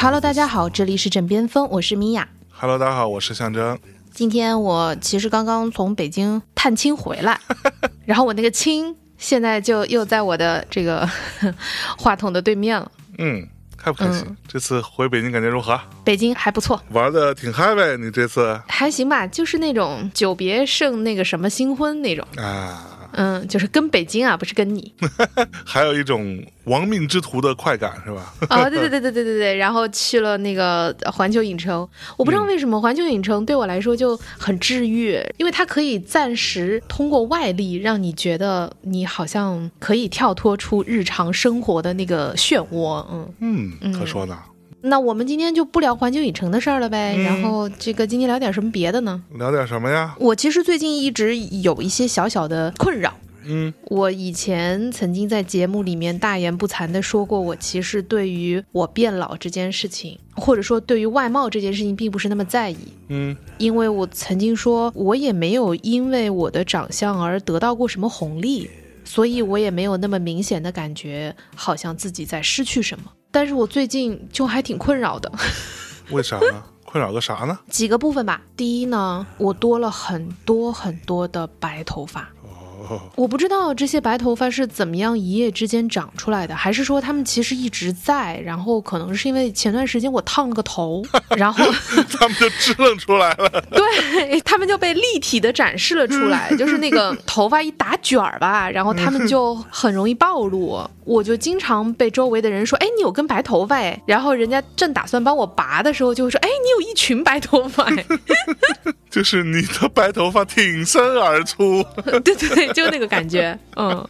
[0.00, 2.28] Hello，大家好，这里是枕边风，我是米娅。
[2.50, 3.76] Hello，大家好，我是象征。
[4.18, 7.38] 今天我其实刚刚从北京探亲回来，
[8.04, 11.08] 然后我那个亲现在就又在我的这个
[11.96, 12.90] 话筒的对面了。
[13.18, 13.46] 嗯，
[13.76, 14.24] 开不开心？
[14.26, 15.80] 嗯这次回北京感觉如何？
[16.02, 17.96] 北京还不错，玩的挺嗨呗？
[17.96, 22.26] 你这次还行吧，就是那种久别胜那个什么新婚那种。
[22.38, 24.92] 啊，嗯，就是跟北京啊，不是跟你。
[25.64, 28.34] 还有一种亡命之徒的快感是吧？
[28.50, 43.72] 哦，对对对对对对对，然后去了那个环球影城，我不知道为什么环球影城对我来说就很治愈，因为它可以暂时通过外力让你觉得你好像可以跳脱出日常生活的那个漩涡，嗯。
[43.80, 44.36] 嗯，可说呢。
[44.80, 49.22] 那我们今天就不聊环球影城的事儿了呗，嗯然后这个今天聊点什么别的呢？
[49.36, 50.14] 聊点什么呀？
[50.20, 53.14] 我其实最近一直有一些小小的困扰。
[53.50, 62.76] 嗯我以前曾经在节目里面大言不惭的说过，我其实对于我变老这件事情，或者说对于外貌这件事情，并不是那么在意，
[63.08, 68.68] 嗯因为我曾经说，我也没有因为我的长相而得到过什么红利，
[69.02, 73.04] 所以我也没有那么明显的感觉，好像自己在失去什么。
[73.38, 75.30] 但是我最近就还挺困扰的，
[76.10, 76.60] 为啥呢？
[76.84, 77.56] 困扰个啥呢？
[77.70, 78.42] 几个部分吧。
[78.56, 82.28] 第一呢，我多了很多很多的白头发。
[82.88, 91.02] 哦，我不知道这些白头发是怎么样一夜之间长出来的，还是说他们其实一直在，然后可能是因为前段时间我烫了个头，
[91.36, 91.64] 然后
[92.18, 93.48] 他们就支棱出来了。
[93.70, 100.80] 对他们就被立体的展示了出来，就是那个 头发一打卷儿吧，然后他们就很容易暴露。
[101.04, 108.04] 我就经常被周围的人说：“哎，你有根白头发哎。”然后人家正打算帮我拔的时候，就会说：“哎，你有一群白头发哎。”
[109.08, 111.82] 就是你的白头发挺身而出。
[112.22, 113.58] 对对对，就那个感觉。
[113.76, 114.06] 嗯，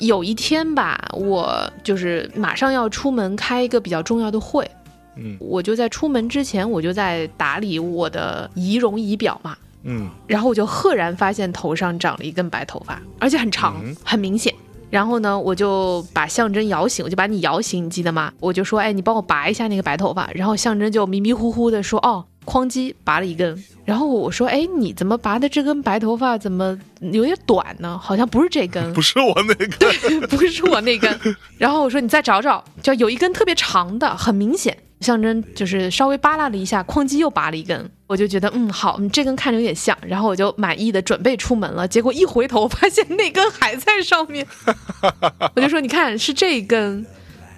[0.00, 4.68] 有一天吧，我就是马上要出门开一个比较重要的会，
[5.16, 9.56] 嗯我就在出门之前，我就在打理我的仪容仪表嘛。
[9.84, 14.54] 嗯然后我就赫然发现头上长了一根白头发，而且很长，嗯很明显。
[14.90, 18.30] 然后呢，我就把象征摇醒，我就把你摇醒，你记得吗？
[18.38, 20.30] 我就说，哎，你帮我拔一下那个白头发。
[20.34, 23.62] 然后象征就迷迷糊糊的说，哦，哐叽拔了一根。
[23.84, 27.98] 然后我说，哎，你怎么拔的这根白头发怎么有点短呢？
[28.00, 30.20] 好像不是这根， 不是我那根，对。
[30.28, 31.18] 不是我那根。
[31.58, 34.76] 然后我说你再找找，就有一根特别长的，很明显。
[35.00, 41.88] 象征就是稍微扒拉了一下，哐叽又拔了一根，我就觉得嗯好，你这根看着有点像，然后我就满意的准备出门了。
[41.88, 44.46] 结果一回头发现那根还在上面，
[45.56, 47.04] 我就说你看是这一根。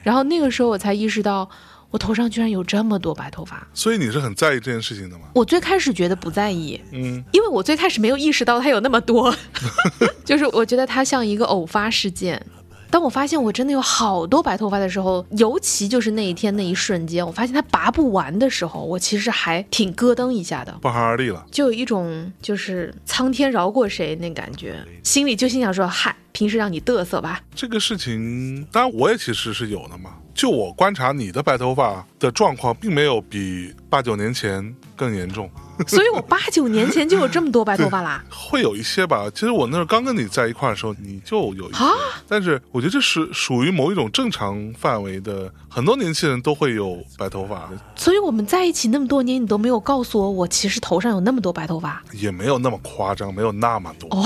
[0.03, 1.47] 然后那个时候我才意识到，
[1.95, 3.65] 我头上居然有这么多白头发。
[3.73, 5.27] 所以你是很在意这件事情的吗？
[5.33, 9.33] 我最开始觉得不在意，嗯因为我最开始没有意识到它有那么多，
[10.27, 12.45] 就是我觉得它像一个偶发事件。
[12.91, 21.47] 当我发现我真的有好多白头发的时候，尤其就是那一天那一瞬间，我发现它拔不完的时候，我其实还挺咯噔一下的，不寒而栗了。
[21.53, 27.41] 就有一种就是苍天饶过谁那感觉，心里就心想说：嗨，平时让你嘚瑟吧。
[27.55, 30.17] 这个事情，当然我也其实是有的嘛。
[30.35, 35.49] 就我观察你的白头发的状况，并没有比八九年前更严重，
[35.87, 38.25] 所以我八九年前就有这么多白头发啦。
[38.31, 39.27] 会有一些吧。
[39.35, 41.91] 其实我那时候刚跟你在一块的时候，你就有一些啊，
[42.29, 52.03] 但是我觉得这是属于某一种正常范围的，很多年轻人都会有白头发，所以我们在一起那么多年，你都没有告诉我，我其实头上有那么多白头发。
[52.13, 54.09] 也没有那么夸张，没有那么多。
[54.11, 54.25] 哦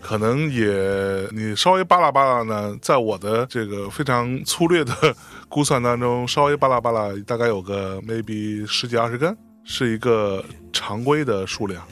[0.00, 4.92] 可能也你稍微扒拉扒拉呢，在我的这个非常粗略的
[5.48, 11.86] 估算当中，稍微扒拉扒拉，大概有个 maybe 十几二十根，是一个常规的数量。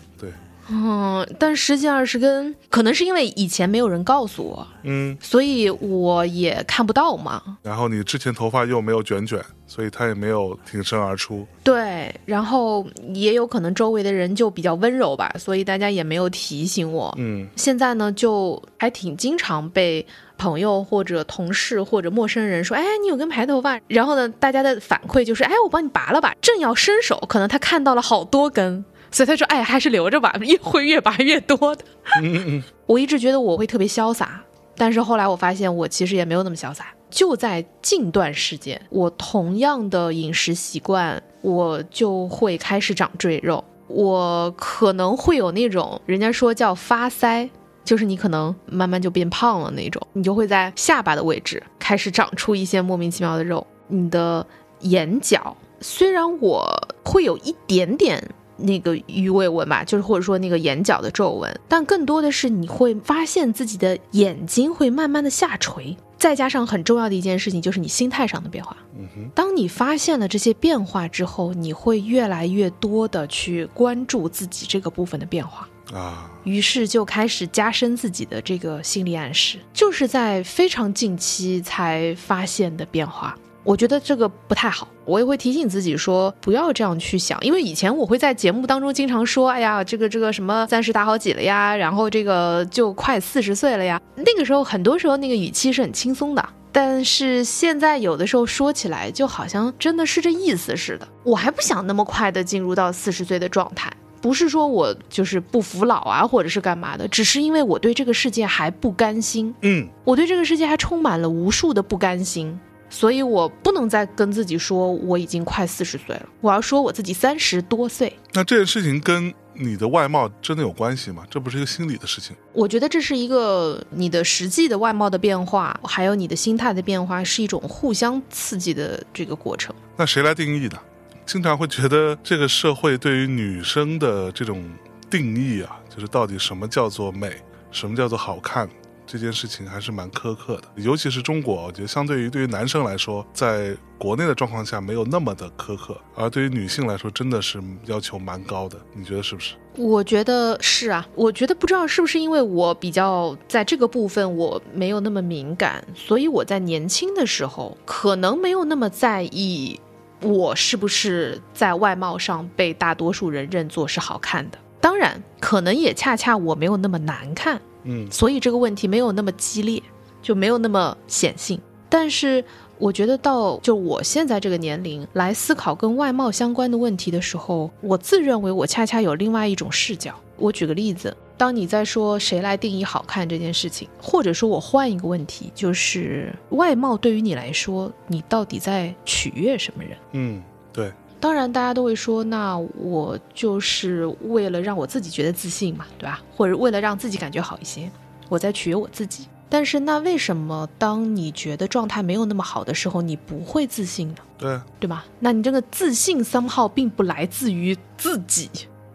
[0.68, 7.42] 对，嗯，但十几二十根，可能是因为以前没有人告诉我，嗯，所以我也看不到嘛。
[7.62, 11.46] 然后你之前头发又没有卷卷，所以它也没有挺身而出。
[11.64, 17.14] 对，然后也有可能周围的人就比较温柔吧，所以大家也没有提醒我。
[17.18, 20.06] 嗯现在呢，就还挺经常被
[20.36, 31.84] 朋友或者同事或者陌生人说：“哎，你有根白头发。”然后呢，大家的反馈就是：“哎，我帮你拔了吧。”正要伸手，可能他看到了好多根，所以他说：“哎，还是留着吧，越会越拔越多的。”
[32.22, 34.42] 嗯嗯我一直觉得我会特别潇洒，
[34.76, 36.86] 但是后来我发现我其实也没有那么潇洒。
[37.10, 43.64] 就在近段时间，我同样的饮食习惯，我就会开始长赘肉。
[43.86, 47.48] 我可能会有那种人家说叫发腮，
[47.82, 53.66] 就是你可能慢慢就变胖了那种，你就会在下巴的位置开始长出一些莫名其妙的肉。
[53.86, 54.46] 你的
[54.80, 56.70] 眼角虽然我
[57.02, 58.22] 会有一点点
[58.58, 65.96] 那个鱼尾纹吧，就是或者说那个眼角的皱纹，但更多的是你会发现自己的眼睛会慢慢的下垂。
[66.18, 68.76] 再加上很重要的一件事情，就是你心态上的变化。
[68.98, 83.38] 嗯哼，当你发现了这些变化之后，你会越来越多的去关注自己这个部分的变化，啊，于是就开始加深自己的这个心理暗示，就是在非常近期才发现的变化。
[83.68, 96.48] 我觉得这个不太好，我也会提醒自己说不要这样去想，因为以前我会在节目当中经常说，哎呀，这个这个什么三十打好几了呀，然后这个就快四十岁了呀，那个时候很多时候那个语气是很轻松的。
[96.72, 101.06] 但是现在有的时候说起来，就好像真的是这意思似的。
[101.22, 103.92] 我还不想那么快的进入到四十岁的状态，
[104.22, 112.58] 不是说我就是不服老啊，或者是干嘛的，只是因为我对这个世界还不甘心，嗯，我对这个世界还充满了无数的不甘心，
[112.90, 118.12] 所以我不能再跟自己说我已经快四十岁了，我要说我自己三十多岁。
[118.32, 121.24] 那这件事情跟你的外貌真的有关系吗？
[121.28, 122.36] 这不是一个心理的事情。
[122.52, 129.74] 我觉得这是一个你的实际的外貌的变化，还有你的心态的变化，是一种互相刺激的这个过程。
[129.96, 130.78] 那谁来定义的？
[131.26, 134.64] 经常会觉得这个社会对于女生的这种
[135.10, 137.30] 定义啊，就是到底什么叫做美，
[137.70, 138.66] 什么叫做好看，
[139.08, 140.64] 这件事情还是蛮苛刻的。
[140.76, 148.78] 尤其是中国，我觉得相对于对于男生来说，在国内的状况下没有那么的苛刻，而对于女性来说，真的是要求蛮高的。
[148.92, 149.54] 你觉得是不是？
[149.74, 159.80] 我觉得是啊，我觉得不知道是不是因为我比较在这个部分我没有那么敏感，所以我在年轻的时候可能没有那么在意
[160.20, 164.58] 我是不是在外貌上被大多数人认作是好看的。
[164.80, 169.82] 当然，可能也恰恰我没有那么难看，嗯所以这个问题没有那么激烈，
[170.22, 171.60] 就没有那么显性。
[171.88, 172.44] 但是
[172.76, 180.14] 我觉得到就我现在这个年龄来思考跟外貌相关的问题的时候，我自认为我恰恰有另外一种视角。
[180.36, 189.96] 我举个例子，当你在说谁来定义好看这件事情，或者说我换一个问题，就是外貌对于你来说，你到底在取悦什么人？
[190.12, 190.42] 嗯，
[190.72, 196.22] 对，当然，大家都会说，那我就是为了让我自己觉得自信嘛，对吧？
[196.36, 197.90] 或者为了让自己感觉好一些，
[198.28, 199.26] 我在取悦我自己。
[199.50, 204.16] 但是，那为什么当你觉得状态没有那么好的时候，你不会自信呢？
[204.36, 205.06] 对，对吧？
[205.20, 208.50] 那你这个自信 somehow 并不来自于自己，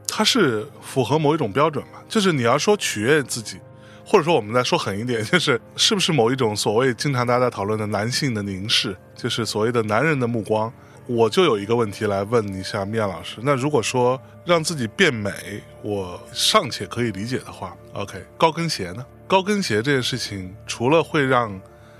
[0.07, 1.99] 它是符合某一种标准嘛？
[2.07, 3.57] 就是你要说取悦自己，
[4.05, 10.71] 或者说我们再说狠一点，就是是不是某一种所谓经常大家在讨论的男性的凝视，就是所谓的男人的目光。
[11.05, 15.31] 我就有一个问题来问一下面老师，那如果说让自己变美，
[15.81, 19.05] 我尚且可以理解的话，OK，高跟鞋呢？
[19.27, 21.59] 高跟鞋这件事情，除了会让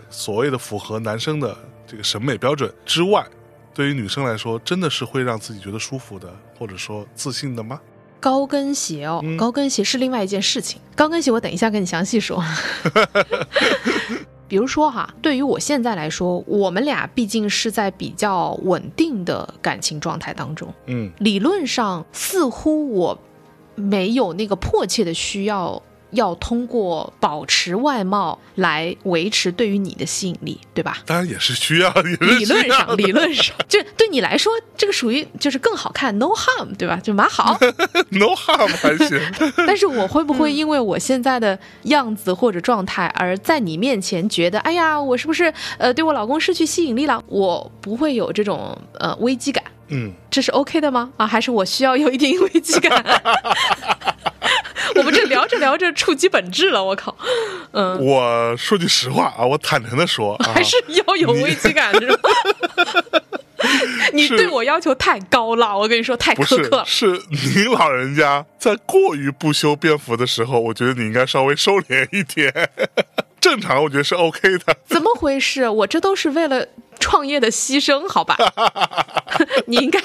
[0.09, 1.57] 所谓的符合男生的
[1.87, 3.25] 这个审美标准之外，
[3.73, 7.79] 对于女生来说，真的是会让自己觉得舒服的，或者说自信的吗？
[8.19, 10.79] 高跟鞋哦，嗯高跟鞋是另外一件事情。
[10.95, 12.41] 高跟鞋我等一下跟你详细说。
[14.47, 21.11] 比如说哈，对于我现在来说，我们俩毕竟是在比较稳定的感情状态当中，嗯。
[21.19, 23.17] 理论上似乎我
[23.75, 25.81] 没有那个迫切的需要，
[26.13, 30.99] 要通过保持外貌来维持对于你的吸引力，对吧？
[31.05, 32.15] 当然也是需要，理
[32.45, 36.97] 论上，理论上， 就对你来说，这个属于就是更好看，no harm，对吧？
[37.03, 37.57] 就蛮好。
[38.11, 39.19] no harm 还行。
[39.67, 47.23] 但是我会不会因为我现在的样子或者状态，而在你面前觉得，哎呀，我是不是呃对我老公失去吸引力了？
[47.27, 51.11] 我不会有这种呃危机感，嗯，这是 OK 的吗？
[51.17, 53.03] 啊，还是我需要有一点危机感？
[55.63, 57.15] 聊着触及本质了，我靠，
[57.71, 60.75] 嗯，我说句实话啊，我坦诚的说 啊，还是
[61.07, 62.29] 要有危机感是吧？
[64.11, 66.83] 你对我要求太高了，我跟你说太苛刻了。
[66.85, 72.69] 是您老人家在过于不修边幅的时候，我觉得你应该稍微收敛一点。
[73.39, 74.77] 正常我觉得是 OK 的。
[74.85, 75.67] 怎么回事？
[75.67, 76.65] 我这都是为了
[76.99, 78.37] 创业的牺牲，好吧？
[79.67, 79.99] 你应该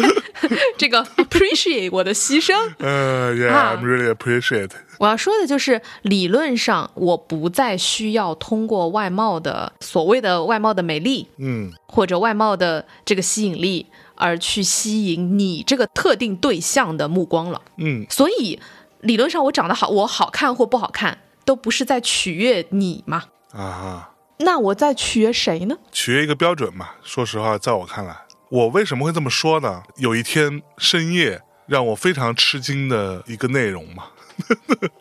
[0.77, 2.53] 这个 appreciate 我的牺牲。
[2.79, 4.71] 呃、y e a h 啊 I'm really appreciate。
[4.99, 17.63] 我要说的就是，理论上我不再需要通过外貌的所谓的外貌的美丽嗯或者外貌的这个吸引力，而去吸引你这个特定对象的目光了。
[17.77, 18.59] 嗯，所以
[19.01, 23.25] 理论上我长得好，我好看或不好看，都不是在取悦你嘛？
[23.53, 25.77] 啊，那我在取悦谁呢？
[25.93, 26.91] 取悦一个标准嘛。
[27.03, 28.17] 说实话，在我看来，
[28.51, 29.83] 我为什么会这么说呢？
[29.97, 34.05] 有一天深夜，让我非常吃惊的一个内容嘛，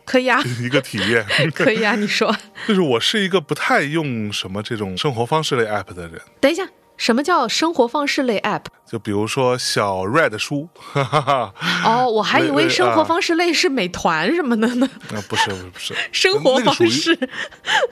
[0.06, 1.26] 可以啊， 一个体验。
[1.54, 2.36] 可以啊，你说。
[2.68, 6.68] 就是我是一个不太用什么这种生活方式类 app 的人，等一下，
[6.98, 8.64] 什么叫生活方式类 app？
[8.86, 11.54] 就比如说小 Red 书，哈哈哈。
[11.86, 14.90] 哦，我还以为生活啊方式类是美团什么的呢。
[15.14, 17.18] 啊，不是不是不是，生活方式，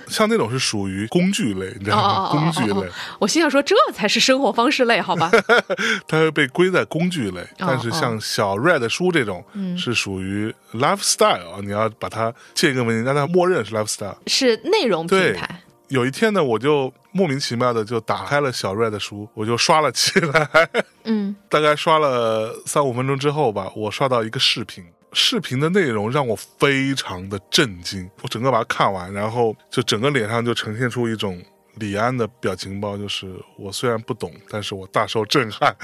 [0.07, 2.03] 像那种是属于工具类，你知道吗？
[2.03, 5.29] 哦哦哦工具类，我心想说这才是生活方式类，好吧？
[6.07, 7.45] 它会被归在工具类。
[7.57, 14.15] 但是哦像小 Red 书这种，嗯是属于 lifestyle，你要把它借一个文件，让它默认是 lifestyle。
[14.27, 15.61] 是内容平台。
[15.89, 20.69] 有一天呢，我就莫名其妙的就打开了小 Red 书，我就刷了起来。
[21.03, 28.09] 嗯， 大概刷了三五分钟之后吧，我刷到一个视频，视频的内容让我非常的震惊。
[28.21, 31.41] 我整个把它看完，然后就整个脸上就呈现出一种
[31.75, 35.75] 李安的表情包，就是我虽然不懂，但是我大受震撼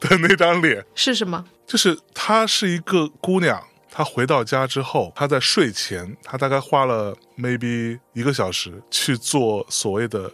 [0.00, 0.84] 的那张脸。
[0.94, 1.44] 是什么？
[1.66, 3.62] 就是她是一个姑娘，
[3.96, 10.28] 她回到家之后，他在睡前，他大概花了 maybe 一个小时去做所谓的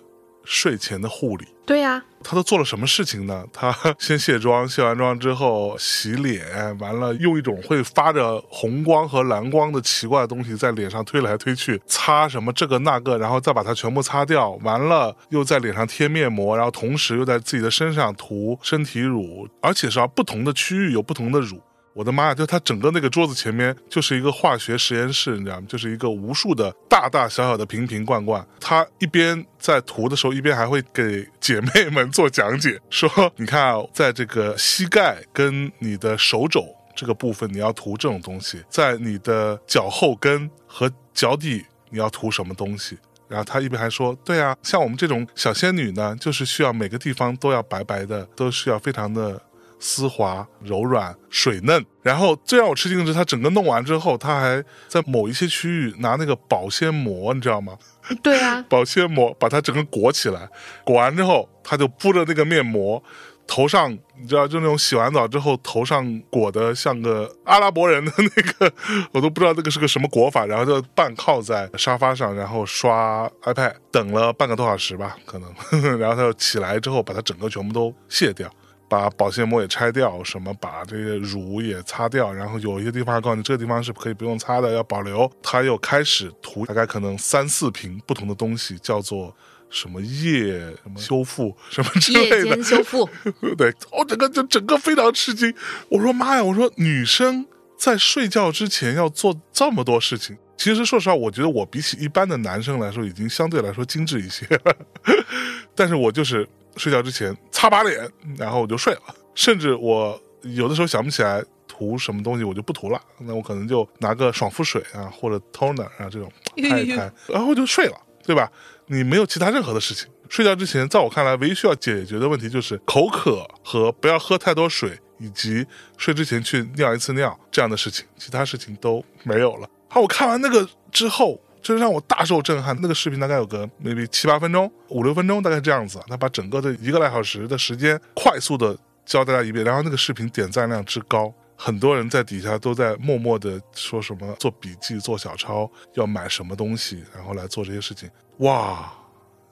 [0.45, 1.47] 睡前的护理。
[1.67, 3.45] 对呀、他都做了什么事情呢？
[3.53, 21.61] 他先卸妆，卸完妆之后洗脸，完了用一种会发着红光和蓝光的奇怪的东西在脸上推来推去，擦什么这个那个，然后再把它全部擦掉，完了又在脸上贴面膜，然后同时又在自己的身上涂身体乳，而且是要不同的区域有不同的乳。
[22.01, 22.35] 我的妈呀！
[22.35, 25.67] 就它整个那个桌子前面就是一个化学实验室，你知道吗？
[25.69, 28.43] 就是一个无数的大大小小的瓶瓶罐罐。
[28.59, 36.65] 他一边在涂的时候，一边还会给姐妹们做讲解，说：“你看啊，在这个膝盖跟你的手肘
[36.97, 42.97] 这个部分，你要涂这种东西；在你的脚后跟和脚底，你要涂什么东西。”
[43.29, 49.41] 然后他一边还说：“对啊，像我们这种小仙女呢，就是需要每个地方都要白白的，都需要非常的
[49.81, 51.85] 丝滑、柔软、水嫩。
[52.03, 57.77] 然后最让我吃惊的是，他整个弄完之后，他还在某一些区域拿那个保鲜膜，你知道吗？
[58.23, 60.49] 对啊、 保鲜膜把它整个裹起来，
[60.85, 63.03] 裹完之后，他就铺着那个面膜。
[63.47, 68.73] 头上你知道，就那种洗完澡之后头上裹的像个阿拉伯人的那个，
[69.11, 75.53] 我都不知道那个是个什么裹法，然后就半靠在沙发上，然后刷 iPad，等了半个多小时吧，可能，
[75.99, 78.49] 然后他就起来之后把它整个全部都卸掉。
[78.91, 85.31] 把保鲜膜也拆掉，什么把这个乳也擦掉，然后有一些地方告诉你这个地方是可以不用擦的，要保留。
[85.41, 89.33] 他又开始涂大概可能三四瓶不同的东西，叫做
[89.71, 93.09] 什么液什么修复什么之类的，修复，
[93.57, 95.55] 对，我整个就整个非常吃惊。
[95.89, 97.47] 我说妈呀，我说女生
[97.79, 100.37] 在睡觉之前要做这么多事情。
[100.57, 104.77] 其实说实话，我觉得我比起一般的男生来说，已经相对来说精致一些了。
[105.75, 106.47] 但是我就是
[106.77, 109.01] 睡觉之前擦把脸，然后我就睡了。
[109.35, 113.01] 甚至我有的时候想不起来涂什么东西，我就不涂了。
[113.19, 116.31] 那我可能就拿个爽肤水啊，或者 toner 啊这种
[116.69, 118.51] 拍一拍，然后就睡了，对吧？
[118.87, 120.09] 你没有其他任何的事情。
[120.29, 129.69] 睡觉之前，在我看来，唯一需要解决的问题就是口渴和不要喝太多水，以及睡之前去尿一次尿这样的事情，其他事情都没有了。
[129.89, 132.77] 好，我看完那个之后，真让我大受震撼。
[132.81, 136.01] 那个视频大概有个 maybe 七八分钟、五六分钟，大概这样子。
[136.09, 141.33] 他把整个的一个来小时的时间快速的教大家一遍，然后那个视频点赞量之高。
[141.57, 148.09] 很多人在底下都在默默的说什么做笔记、做小抄，要买什么东西，然后来做这些事情。
[148.39, 148.91] 哇，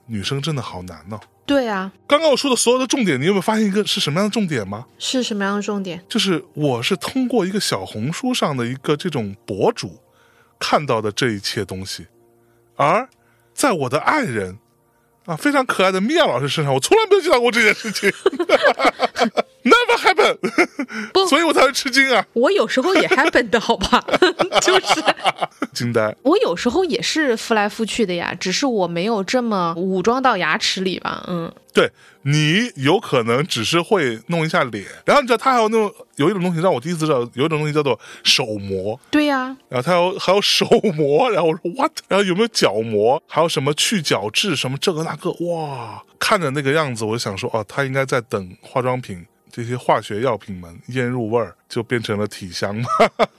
[0.07, 4.87] 女生真的好难呢、对啊，刚刚我说的所有的重点，你有没有发现一个是什么样的重点吗？
[4.97, 6.03] 是什么样的重点？
[6.09, 9.99] 就是我是通过一个小红书上的一个这种博主
[10.59, 12.05] 看到的这一切东西，
[12.75, 13.07] 而
[13.53, 14.59] 在我的爱人
[15.25, 18.11] 啊非常可爱的米娅老师身上，我从来没有见到过这件事情。
[19.63, 20.37] never happen，
[21.13, 21.25] 不。
[21.29, 24.03] 所以我才会吃惊啊，我有时候也 happen 的好吧，
[24.61, 25.03] 就是
[25.73, 26.15] 惊呆。
[26.23, 31.23] 我有时候也是敷来敷去的呀，只是我没有这么武装到牙齿里吧。
[31.27, 31.91] 嗯，对
[32.23, 40.65] 你有可能只是会弄一下脸，然后你知道他还有那种有一种东西让我第一次知道，有一种东西叫做手膜，对呀，然后他有还有手
[40.95, 52.87] 膜，然后我说 what，然后有没有角膜，还有什么去角质什么这个那个，哇，看着那个样子，我想说，哦，他应该在等化妆品这些化学药品们腌入味儿，就变成了体香嘛。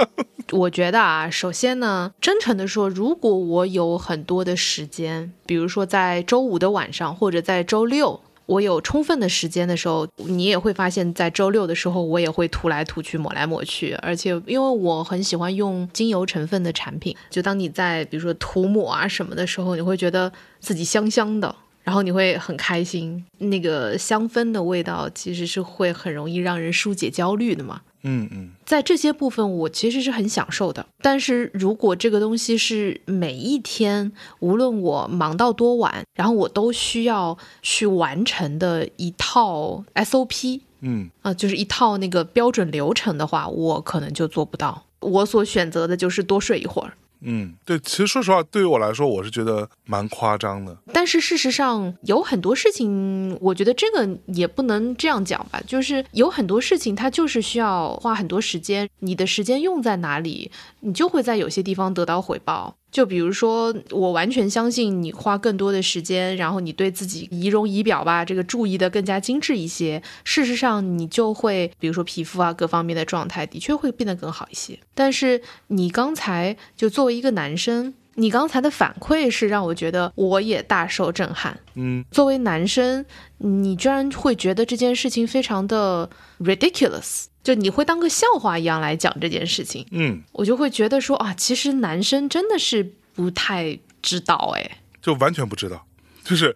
[0.52, 8.20] 我觉得啊，首先呢，真诚的说，如果我有很多的时间，比如说在周五的晚上或者在周六。
[8.46, 23.24] 我有充分的时间的时候，你也会发现，在周六的时候，我也会涂来涂去、抹来抹去，而且因为我很喜欢用精油成分的产品，就当你在比如说涂抹啊什么的时候，你会觉得自己香香的，然后你会很开心。
[23.38, 27.80] 那个香氛的味道其实是会很容易让人疏解焦虑的嘛。
[28.02, 30.86] 嗯嗯在这些部分，我其实是很享受的。
[31.02, 44.86] 但是如果这个东西是每一天，无论我忙到多晚，然后我都需要去完成的一套 SOP 嗯啊、就是一套那个标准流程的话，我可能就做不到。
[45.00, 46.94] 我所选择的就是多睡一会儿。
[47.22, 50.76] 嗯，对，其实说实话，对于我来说，我是觉得蛮夸张的。
[50.92, 55.60] 但是事实上，有很多事情，我觉得这个也不能这样讲吧。
[55.66, 60.50] 就是有很多事情，它就是需要花很多时间，你的时间用在哪里，
[60.80, 62.76] 你就会在有些地方得到回报。
[62.90, 70.02] 就比如说，我完全相信你花更多的时间，然后你对自己仪容仪表吧，这个注意的更加精致一些。
[70.24, 74.78] 事实上，你就会，比如说皮肤啊各方面的状态，的确会变得更好一些。
[74.94, 81.58] 但是你刚才就作为一个男生，你刚才的反馈是让我觉得我也大受震撼。
[81.76, 83.06] 嗯作为男生，
[83.38, 94.78] 你居然会觉得这件事情非常的 ridiculous，就你会当个笑话一样来讲这件事情，嗯，我就会觉得说啊，其实男生真的是不太知道哎。
[95.00, 95.86] 就完全不知道，
[96.22, 96.54] 就是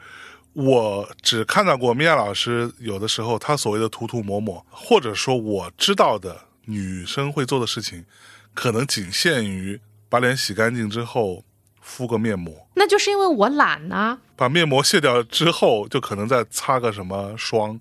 [0.52, 8.04] 我只看到过米娅老师有的时候她所谓的涂涂抹抹，或者说我知道的女生会做的事情，
[8.52, 11.42] 可能仅限于把脸洗干净之后
[11.80, 17.80] 敷个面膜，那就是因为我懒呐、把面膜卸掉之后，就可能再擦个什么霜，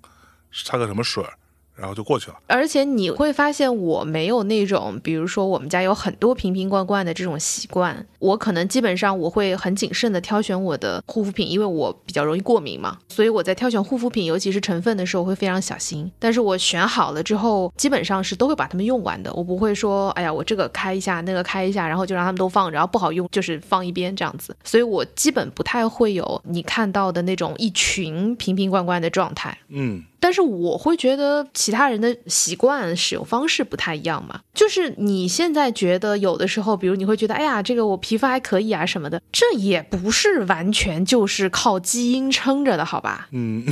[0.64, 1.34] 擦个什么水儿，
[1.74, 2.36] 然后就过去了。
[2.46, 16.10] 而且你会发现我没有那种，比如说我们家有很多瓶瓶罐罐的这种习惯，我可能基本上我会很谨慎的挑选我的护肤品，因为我比较容易过敏嘛，所以我在挑选护肤品，尤其是成分的时候会非常小心。
[16.18, 24.56] 但是我选好了之后，基本上是都会把它们用完的，我不会说，哎呀，我这个开一下，那个开一下，然后就让他们都放，然后不好用就是放一边这样子。
[24.62, 29.56] 所以我基本不太会有你看到的那种一群瓶瓶罐罐的状态。
[29.68, 34.40] 嗯但是我会觉得其他人的习惯使用方式不太一样嘛。
[34.54, 43.28] 就是你现在觉得有的时候，比如你会觉得，哎呀，这个我皮肤还可以啊什么的，这也不是完全就是靠基因撑着的，好吧？
[43.32, 43.62] 嗯，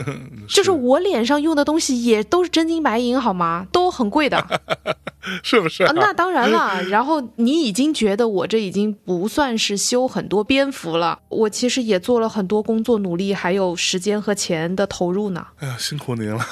[0.50, 3.66] 就是我脸上用的东西也都是真金白银，好吗？
[3.72, 4.60] 都很贵的。
[5.42, 6.82] 是不是、啊，那当然了。
[6.84, 15.46] 然后你已经觉得我这已经不算是修很多边幅了，我其实也做了很多工作努力，还有时间和钱的投入呢。
[15.58, 16.44] 哎呀，辛苦您了，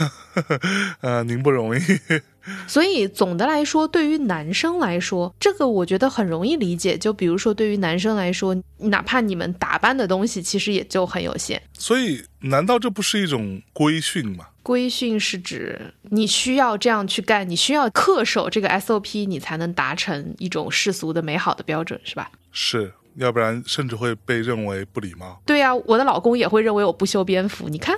[1.03, 1.81] 呃，您不容易。
[2.67, 6.97] 所以总的来说，对于男生来说，这个我觉得很容易理解。
[6.97, 11.61] 就比如说，对于男生来说，哪怕你们打扮的东西其实也就很有限。
[11.75, 14.47] 所以，难道这不是一种规训吗？
[14.63, 22.31] 规训是指你需要这样去干，你需要恪守这个 SOP，你才能达成一种世俗的美好的标准，是吧？
[22.53, 25.41] 是，要不然甚至会被认为不礼貌。
[25.47, 27.69] 对呀、我的老公也会认为我不修边幅。
[27.69, 27.97] 你看，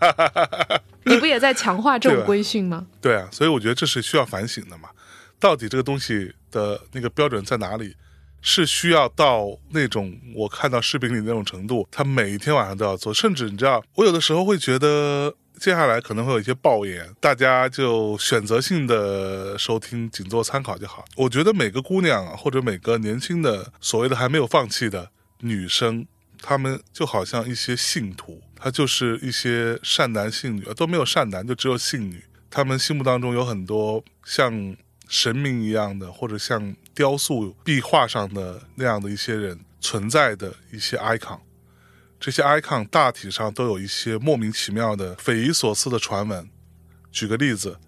[1.04, 2.86] 你不也在强化这种规训吗？
[3.00, 4.90] 对啊，所以我觉得这是需要反省的嘛。
[5.38, 7.94] 到底这个东西的那个标准在哪里？
[8.42, 21.04] 是需要到那种我看到视频里那种程度，他每一天晚上都要做，甚至你知道，我有的时候会觉得接下来可能会有一些爆言，大家就选择性的收听，仅做参考就好。
[21.16, 26.06] 我觉得每个姑娘，或者每个年轻的所谓的还没有放弃的女生，
[26.40, 32.24] 她们就好像一些信徒，她就是一些善男信女，都没有善男，就只有信女。
[32.48, 34.74] 她们心目当中有很多像
[35.08, 41.38] 神明一样的，或者像雕塑壁画上的那样的一些人存在的一些 icon。
[42.20, 46.46] 这些 icon 大体上都有一些莫名其妙的、匪夷所思的传闻。
[47.10, 47.78] 举个例子，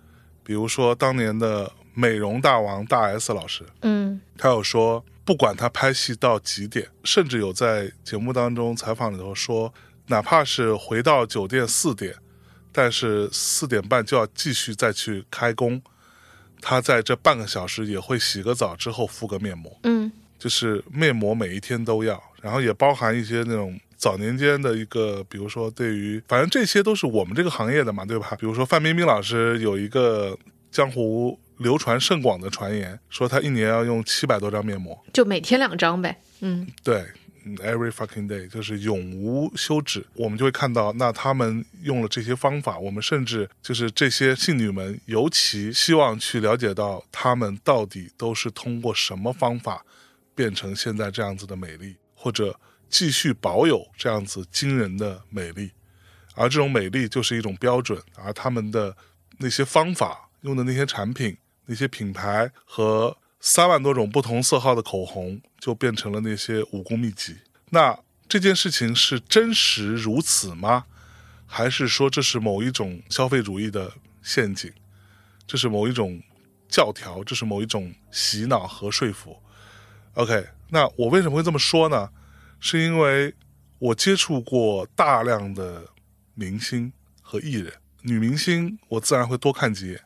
[0.42, 9.72] 比如说当年的美容大王大 S 老师，嗯他有说，不管他拍戏到几点，甚至有在节目当中采访里头说，
[10.06, 12.16] 哪怕是回到酒店四点，
[12.72, 15.80] 但是四点半就要继续再去开工，
[16.62, 23.78] 他在这半个小时也会洗个澡之后敷个面膜，嗯就是面膜每一天都要，然后也包含一些那种。
[24.02, 28.36] 早年间的一个，比如说对于，反正这些都是我们这个行业的嘛，对吧？
[28.36, 30.36] 比如说范冰冰老师有一个
[30.72, 36.20] 江湖流传甚广的传言，说她一年要用七百多张面膜，就每天两张呗。
[36.40, 37.06] 嗯对
[37.44, 40.04] 嗯，every fucking day 就是永无休止。
[40.14, 49.86] 我们就会看到，那他们用了这些方法，我们甚至就是这些信女们，尤其希望去了解到她们到底都是通过什么方法
[50.34, 52.58] 变成现在这样子的美丽，或者
[52.92, 55.72] 继续保有这样子惊人的美丽。
[56.34, 58.96] 而这种美丽就是一种标准，而他们的
[59.38, 67.38] 那些方法用的那些产品、那些品牌和三万多种不同色号的口红，就变成了那些武功秘籍。
[67.70, 70.84] 那这件事情是真实如此吗？
[71.46, 74.72] 还是说这是某一种消费主义的陷阱？
[75.46, 76.22] 这是某一种
[76.66, 79.36] 教条，这是某一种洗脑和说服。
[80.14, 82.08] OK，那我为什么会这么说呢？
[82.64, 83.34] 是因为
[83.80, 85.88] 我接触过大量的
[86.34, 87.72] 明星和艺人，
[88.02, 90.00] 女明星我自然会多看几眼，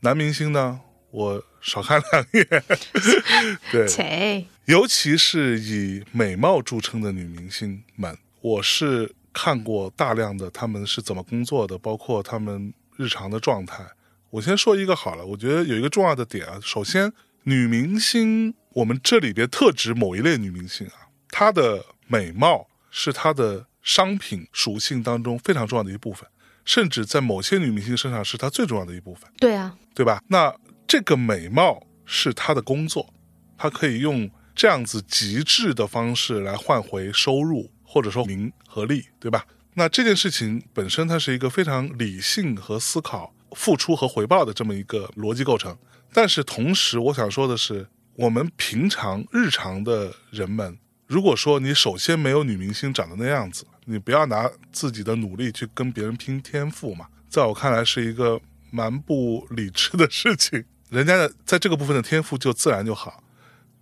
[0.00, 2.64] 男明星呢我少看两眼。
[3.70, 13.86] 对，尤其是以美貌著称的女明星们，我是看过大量的他们是怎么工作的，包括他们日常的状态。
[14.30, 26.28] 我先说一个好了，我觉得有一个重要的点啊，首先女明星，我们这里边特指某一类女明星啊，她的美貌是她的商品属性当中非常重要的一部分，
[26.64, 29.30] 甚至在某些女明星身上是她最重要的一部分。
[29.38, 30.22] 对啊，对吧？
[30.28, 30.54] 那
[30.86, 33.12] 这个美貌是她的工作，
[33.56, 39.46] 她可以用这样子极致的方式来换回收入，或者说名和利，对吧？
[39.74, 45.76] 那这件事情本身它是一个非常理性和思考、付出和回报的这么一个逻辑构成。
[46.12, 47.86] 但是同时，我想说的是，
[48.16, 50.76] 我们平常日常的人们，
[51.08, 58.38] 如果说你首先没有女明星长得那样子，你不要拿自己的努力去跟别人拼天赋嘛，在我看来是一个
[58.70, 60.62] 蛮不理智的事情。
[60.90, 63.24] 人家的在这个部分的天赋就自然就好，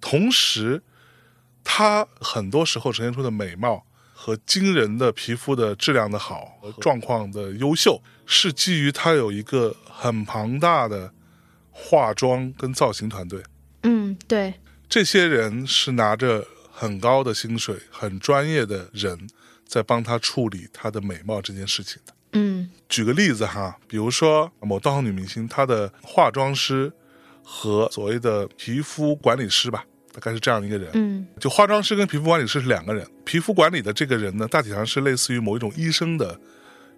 [0.01, 0.81] 同时，
[1.65, 3.85] 她很多时候呈现出的美貌
[4.15, 11.13] 和惊人的皮肤的质量的好和状况的优秀，是基于她有一个很庞大的
[11.73, 13.43] 化妆跟造型团队。
[13.83, 14.55] 嗯，对，
[14.89, 16.47] 这些人是拿着
[16.79, 19.27] 很高的薪水、很专业的人
[19.67, 22.13] 在帮他处理她的美貌这件事情的。
[22.33, 26.93] 嗯举个例子哈，比如说某当红女明星，她的化妆师
[27.43, 30.91] 和所谓的皮肤管理师吧，大概是这样的一个人。
[30.93, 36.39] 嗯就化妆师跟皮肤管理师是两个人，皮肤管理的这个人呢，大体上是类似于某一种医生的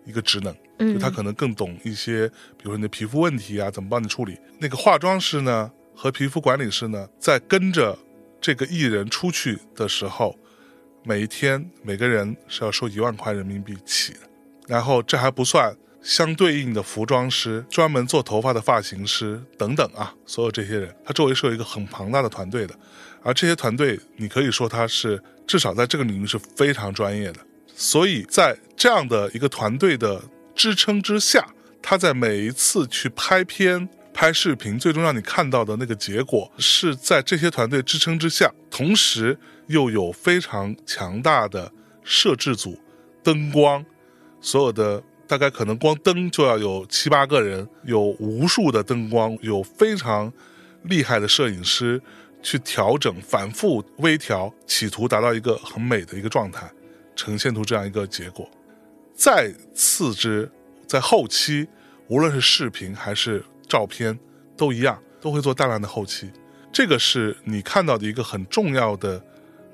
[0.04, 4.36] 一个职能，就嗯，他可能更懂一些，比如说你的皮肤问题啊，怎么帮你处理。
[4.58, 7.96] 那个化妆师呢和皮肤管理师呢，在跟着
[8.40, 10.38] 这个艺人出去的时候，
[11.04, 14.20] 每一天每个人是要收一万块人民币起的。
[14.66, 22.74] 然后这还不算相对应的服装师、专门做头发的发型师等等啊，所有这些人，他周围是有一个很庞大的团队的。
[23.22, 27.40] 而这些团队，你可以说他是至少在这个领域是非常专业的。
[27.74, 30.22] 所以在这样的一个团队的
[30.54, 31.48] 支撑之下，
[31.82, 41.70] 他在每一次去拍片、拍视频，最终让你看到的那个结果，是在这些团队支撑之下，同时又有非常强大的
[42.02, 42.78] 摄制组、
[43.22, 43.84] 灯光，
[44.40, 50.32] 所有的大概可能光灯就要有七八个人，有无数的灯光，有非常
[50.82, 52.00] 厉害的摄影师
[52.42, 56.68] 去调整、反复微调，企图达到一个很美的一个状态，
[57.14, 58.48] 呈现出这样一个结果。
[59.14, 60.50] 再次之，
[60.86, 61.68] 在后期，
[62.06, 64.18] 无论是视频还是照片，
[64.56, 66.30] 都一样，都会做大量的后期。
[66.72, 69.22] 这个是你看到的一个很重要的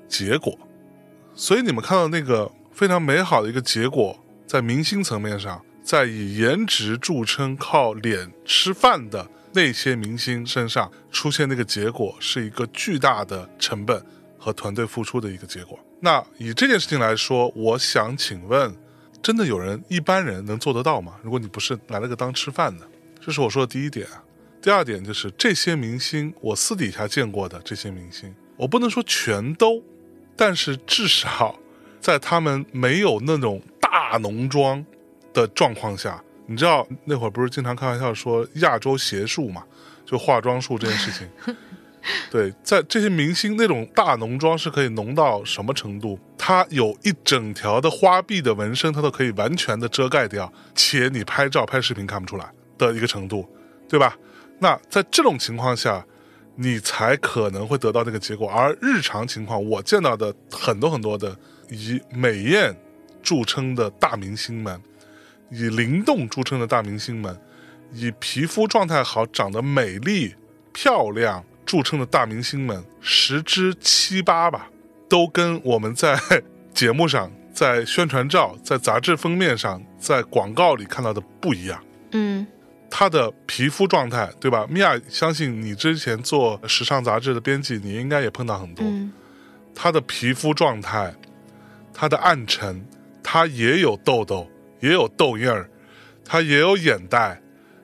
[0.07, 0.57] 结果。
[1.33, 14.01] 所以你们看到那个非常美好的一个结果，在明星层面上，在以颜值著称、靠脸吃饭的那些明星身上出现那个结果，是一个巨大的成本
[14.37, 15.77] 和团队付出的一个结果。
[15.99, 18.73] 那以这件事情来说，我想请问，
[19.21, 21.15] 真的有人一般人能做得到吗？
[21.21, 22.87] 如果你不是来了个当吃饭的，
[23.25, 24.23] 这是我说的第一点啊。
[24.61, 29.81] 第二点就是这些明星，我私底下见过的这些明星，我不能说全都，
[30.35, 31.57] 但是至少
[31.99, 34.85] 在他们没有那种大浓妆
[35.33, 39.63] 的状况下，你知道那会儿不是经常开玩笑说亚洲邪术嘛，
[40.05, 41.27] 就化妆术这件事情。
[42.29, 46.19] 对，在这些明星那种大浓妆是可以浓到什么程度？
[46.37, 53.47] 它有一整条的花臂的纹身，它都可以完全的遮盖掉，且你拍照拍视频看不出来的一个程度，
[53.87, 54.17] 对吧？
[54.59, 56.05] 那在这种情况下，
[56.55, 58.49] 你才可能会得到那个结果。
[58.49, 61.37] 而日常情况，我见到的很多很多的
[61.69, 62.75] 以美艳
[63.21, 64.81] 著称的大明星们，
[65.49, 67.37] 以灵动著称的大明星们，
[67.91, 70.33] 以皮肤状态好、长得美丽
[70.71, 74.69] 漂亮著称的大明星们，十之七八吧，
[75.09, 76.17] 都跟我们在
[76.73, 81.83] 节目上、在宣传照、在杂志封面上、在广告里看到的不一样。
[82.11, 82.47] 嗯
[82.89, 84.65] 她的皮肤状态，对吧？
[84.69, 88.85] 米娅，相信你之前做时尚杂志的编辑，你应该也碰到很多。
[88.85, 89.11] 嗯
[89.77, 91.13] 她的皮肤状态，
[91.93, 92.81] 她的暗沉，
[93.21, 95.69] 她也有痘痘，也有痘印儿，
[96.23, 97.41] 她也有眼袋，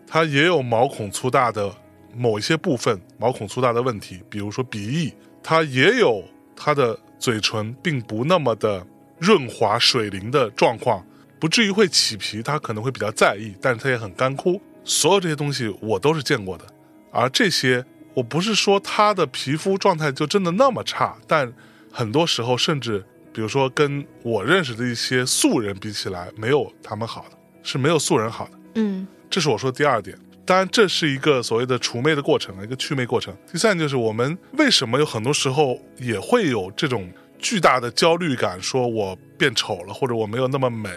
[0.07, 1.69] 她也有毛孔粗大的
[2.15, 6.23] 某一些部分毛孔粗大的问题，比如说鼻翼，她也有
[6.55, 8.87] 她的嘴唇并不那么的
[9.19, 11.05] 润滑水灵的状况，
[11.41, 14.61] 不至于会起皮，她可能会比较在意，但是她也很干枯。
[14.83, 16.65] 所有这些东西我都是见过的，
[17.11, 21.51] 而这些我不是说他的皮肤状态就真的那么差，但
[21.91, 28.51] 很多时候甚至比如说跟我认识的一些素人比起来，没有他们好的，是没有素人好的。
[28.75, 30.17] 嗯这是我说的第二点。
[30.43, 33.33] 当然，这是一个所谓的除魅的过程，一个祛魅过程。
[33.49, 40.89] 第三就是我们为什么有很多时候也会有这种巨大的焦虑感，说我变丑了，或者我没有那么美，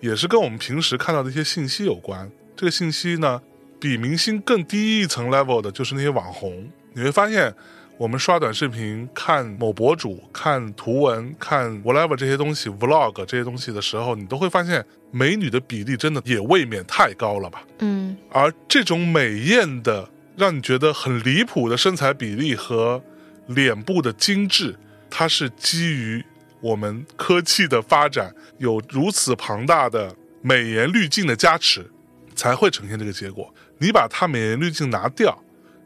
[0.00, 2.30] 也是跟我们平时看到的一些信息有关。
[2.58, 3.40] 这个信息呢，
[3.78, 6.68] 比明星更低一层 level 的，就是那些网红。
[6.92, 7.54] 你会发现，
[7.96, 17.62] 我们刷短视频、看某博主、看图文、看 whatever 这些东西，vlog 这些东西的时候，你都会发现，美女的比例真的也未免太高了吧？
[17.78, 23.00] 嗯而这种美艳的，让你觉得很离谱的身材比例和
[23.46, 24.74] 脸部的精致，
[25.08, 26.24] 它是基于
[26.60, 31.88] 我们科技的发展，有如此庞大的美颜滤镜的加持，
[32.38, 33.52] 才会呈现这个结果。
[33.78, 35.36] 你把它美颜滤镜拿掉，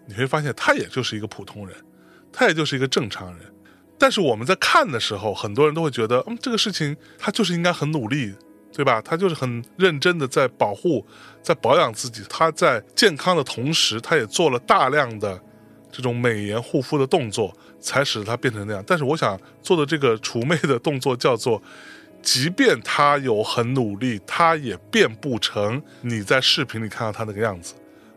[0.07, 1.75] 你会发现他也就是一个普通人，
[2.31, 3.47] 他也就是一个正常人。
[3.99, 8.35] 但是我们在看的时候，很多人都会觉得，嗯，这个事情他就是应该很努力，
[8.73, 9.01] 对吧？
[9.01, 11.07] 他就是很认真的在保护、
[11.43, 12.23] 在保养自己。
[12.29, 15.41] 他在健康的同时，他也做了大量的
[15.91, 18.85] 这种美颜护肤的动作，才使他变成那样。
[18.87, 21.63] 但是我想做的这个除魅的动作叫做，
[22.23, 27.75] 即便他有很努力，他也变不成你在视频里看到他那个样子，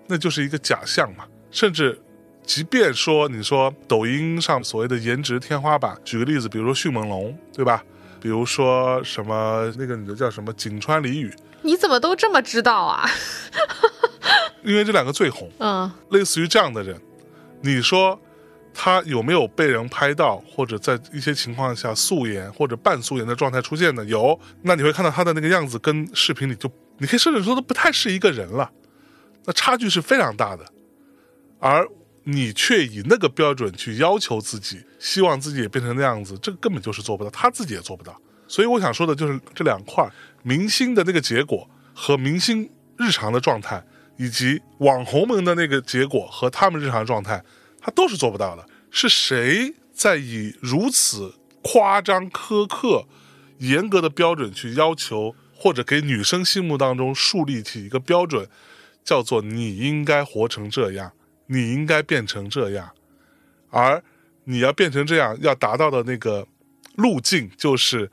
[0.08, 1.26] 那就是一个假象嘛。
[1.52, 2.00] 甚至，
[2.44, 7.84] 即便说你说抖音上所谓的颜值天花板，举个例子，比如说迅猛龙，对吧？
[8.22, 13.10] 比如说什么那个女的叫什么井川里羽，你怎么都这么知道啊？
[14.64, 17.00] 因为这两个最红，嗯类似于这样的人，
[17.62, 18.20] 你说
[18.78, 24.04] 他有没有被人拍到，或者在一些情况下素颜或者半素颜的状态出现的？
[24.04, 28.70] 有，那你会看到他的那个样子跟视频里就，你可以甚至说都不太是一个人了，
[29.46, 30.66] 那差距是非常大的，
[31.60, 31.88] 而
[32.26, 38.20] 你却以那个标准去要求自己，希望自己也变成那样子，这个根本就是做不到，他自己也做不到。
[38.48, 40.08] 所以我想说的就是这两块，
[40.44, 43.84] 明星的那个结果和明星日常的状态，
[44.18, 47.44] 以及网红们的那个结果和他们日常的状态，
[47.86, 48.68] 他都是做不到的。
[48.90, 53.06] 是谁在以如此夸张、苛刻、
[53.60, 58.50] 严格的标准去要求，或者给女生心目当中树立起一个标准，
[59.04, 61.12] 叫做你应该活成这样，
[61.46, 62.92] 你应该变成这样，
[63.70, 64.04] 而
[64.46, 66.48] 你要变成这样，要达到的那个
[66.96, 68.12] 路径就是。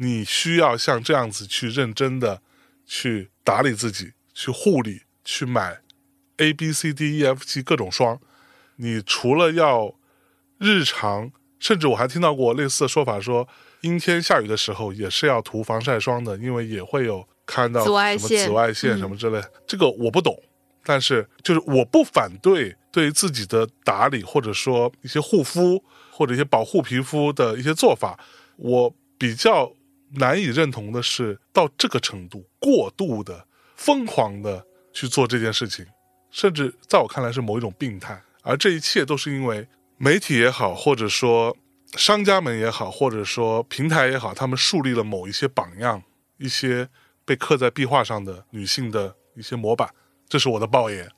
[0.00, 2.40] 你需要像这样子去认真的
[2.86, 5.80] 去打理自己，去护理，去买
[6.36, 8.20] A B C D E F G 各种霜。
[8.78, 9.94] 你除了要
[10.58, 13.46] 日常，甚至我还听到过类似的说法说，
[13.82, 19.40] 阴天下雨的时候也是要涂防晒霜的，因为也会有看到什么紫外线嗯什么之类。
[19.66, 20.34] 这个我不懂，
[20.82, 28.18] 但是就是我不反对对于自己的打理，或者说一些护肤或者一些保护皮肤的一些做法，
[28.56, 29.72] 我比较。
[30.12, 35.84] 难以认同的是，到这个程度，过度的、疯狂的去做这件事情，
[36.30, 38.18] 甚至在我看来是某一种病态。
[38.42, 41.56] 而这一切都是因为媒体也好，或者说
[41.96, 46.02] 商家们也好，或者说平台也好，他们树立了某一些榜样，
[46.38, 46.88] 一些
[47.24, 49.88] 被刻在壁画上的女性的一些模板。
[50.28, 51.10] 这是我的抱言。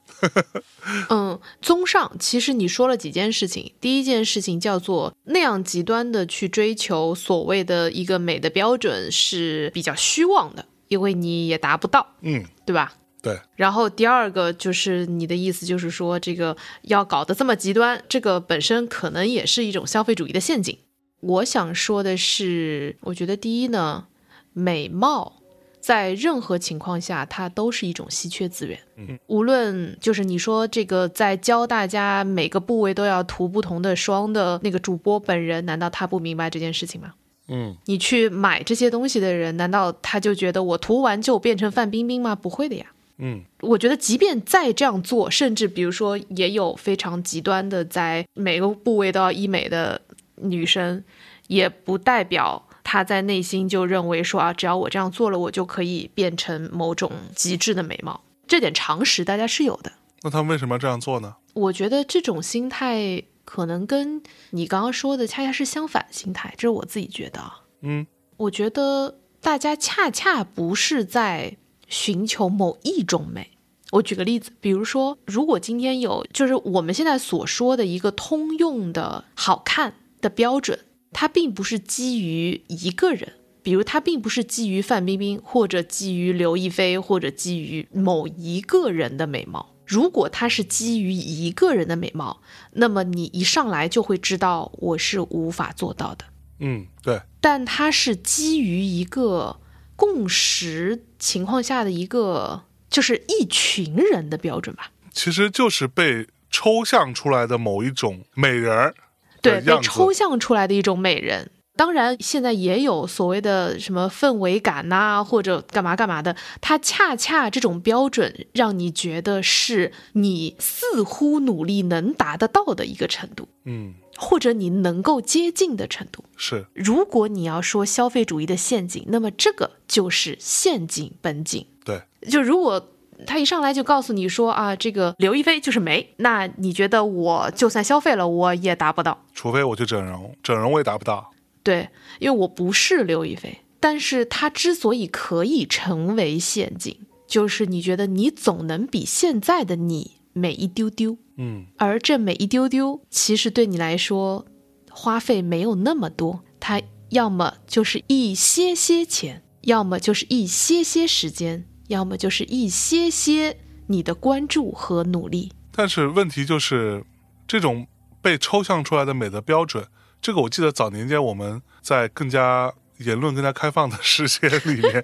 [1.11, 3.75] 嗯，综上，其实你说了几件事情。
[3.81, 12.95] 第一件事情叫做那样极端的去追求所谓的一个美的标准是比较虚妄的，因为你也达不到，嗯，对吧？
[13.23, 20.79] 对，然后第二个就是你的意思就是说，这个要搞得这么极端，这个本身可能也是一种消费主义的陷阱。
[21.21, 24.07] 我想说的是，我觉得第一呢，
[24.55, 25.43] 美貌
[25.81, 28.81] 在任何情况下它都是一种稀缺资源。
[28.97, 37.13] 嗯，无论就是你说这个在教大家每个部位都要涂不同的霜的那个主播本人，难道他不明白这件事情吗？
[37.49, 42.35] 嗯，你去买这些东西的人，难道他就觉得我涂完就变成范冰冰吗？
[42.35, 42.87] 不会的呀。
[43.21, 50.01] 嗯，我觉得，即便再这样做，甚至比如说，也有非常极端的，在每个部位都要医美的
[50.37, 51.05] 女生，
[51.49, 58.23] 也不代表她在内心就认为说啊，只要我这样做了，我就可以变成某种极致的美貌。
[58.49, 59.93] 这点常识大家是有的。
[60.23, 61.37] 那他们为什么要这样做呢？
[61.53, 67.61] 我觉得这种心态可能跟你刚刚说的恰恰是相反心态，这是我自己觉得啊。
[67.83, 68.07] 嗯
[68.37, 71.57] 我觉得大家恰恰不是在
[71.91, 73.51] 寻求某一种美。
[73.91, 80.79] 我举个例子，比如说，如果今天有就是我们现在所说的一个通用的好看的标准，
[81.13, 83.33] 它并不是基于一个人，
[83.65, 89.75] 比如它并不是基于范冰冰，或者基于刘亦菲，或者基于某一个人的美貌。
[89.85, 92.41] 如果它是基于一个人的美貌，
[92.75, 96.25] 那么你一上来就会知道我是无法做到的。
[96.61, 99.59] 嗯，对，但它是基于一个
[99.97, 104.91] 共识情况下的一个，就是一群人的标准吧。
[105.13, 108.95] 其实就是被抽象出来的某一种美人儿
[109.41, 111.51] 对，被抽象出来的一种美人。
[111.81, 126.23] 当然，现在也有所谓的什么氛围感呐、或者干嘛干嘛的，它恰恰这种标准让你觉得是你似乎努力能达得到的一个程度，嗯，或者你能够接近的程度。
[126.37, 131.67] 是如果你要说消费主义的陷阱，那么这个就是陷阱本井。
[131.83, 132.91] 对，就如果
[133.27, 139.25] 他一上来就告诉你说啊，这个刘亦菲就是美，那你觉得我就算消费了，我也达不到。
[139.33, 141.31] 除非我去整容，整容我也达不到。
[141.71, 146.97] 对，因为我不是刘亦菲，但是她之所以可以成为陷阱，
[147.29, 154.45] 就是你觉得你总能比现在的你美一丢丢，嗯，而这美一丢丢，其实对你来说
[154.91, 163.57] 花费没有那么多，它要么就是一些些钱，要么就是一些些时间，要么就是一些些
[163.87, 165.53] 你的关注和努力。
[165.71, 167.05] 但是问题就是，
[167.47, 167.87] 这种
[168.21, 169.87] 被抽象出来的美的标准，
[170.21, 175.03] 这个我记得早年间我们在更加言论更加开放的世界里面，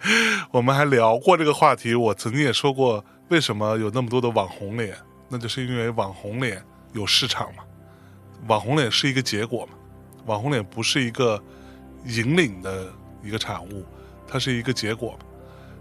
[0.50, 1.94] 我们还聊过这个话题。
[1.94, 4.94] 我曾经也说过，为什么有那么多的网红脸，
[5.30, 7.62] 那就是因为网红脸有市场嘛。
[8.46, 9.72] 网红脸是一个结果嘛，
[10.26, 11.42] 网红脸不是一个
[12.04, 12.92] 引领的
[13.24, 13.86] 一个产物，
[14.28, 15.20] 它是一个结果嘛。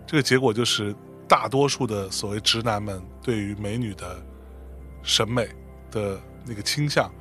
[0.07, 0.95] 这个结果就是
[1.27, 4.23] 大多数的所谓直男们对于美女的
[5.03, 5.49] 审美
[5.91, 7.11] 的那个倾向，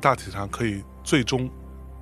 [0.00, 1.48] 大体上可以最终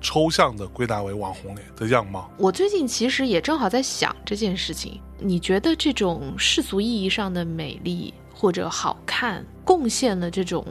[0.01, 2.29] 抽象的归纳为网红脸的样貌。
[2.37, 5.01] 我最近其实也正好在想这件事情。
[5.17, 10.65] 你觉得这种世俗意义上的美丽或者好看，贡献了这种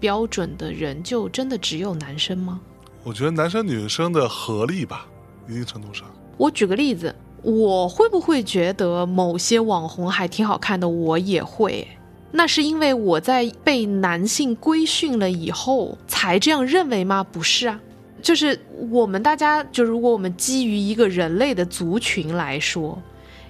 [0.00, 2.60] 标准的人，就真的只有男生吗？
[3.04, 5.06] 我觉得男生女生的合力吧，
[5.48, 6.06] 一定程度上，
[6.38, 10.88] 我举个例子，我会不会觉得某些网红还挺好看的？
[10.88, 11.86] 我也会。
[12.32, 17.24] 那是因为我在被男性规训了以后才这样认为吗？
[17.24, 17.80] 不是啊，
[18.22, 18.58] 就是
[18.90, 23.00] 我们大家，就如果我们基于一个人类的族群来说，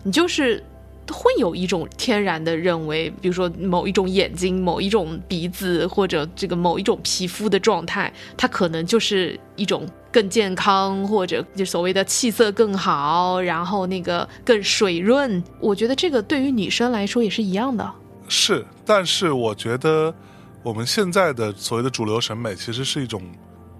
[0.02, 0.62] 你就是
[1.10, 15.42] 会有一种天然的认为，比如说某一种眼睛、某一种鼻子或者这个某一种皮肤的状态，它可能就是一种更健康，或者就所谓的气色更好，然后那个更水润。
[15.58, 17.92] 我觉得这个对于女生来说也是一样的。
[18.32, 20.14] 是，但是我觉得
[20.62, 23.20] 我们现在的所谓的主流审美，其实是一种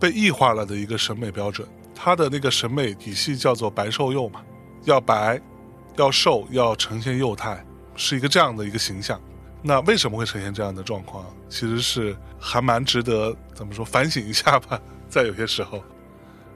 [0.00, 1.66] 被异化了的一个审美标准。
[1.94, 4.42] 它的那个审美体系叫做白瘦幼嘛，
[4.86, 5.40] 要白，
[5.96, 9.20] 要瘦，要呈现幼态，是一个这样的一个形象。
[9.62, 11.24] 那为什么会呈现这样的状况？
[11.48, 15.80] 其实是还蛮值得怎么说反省一下吧，在有些时候。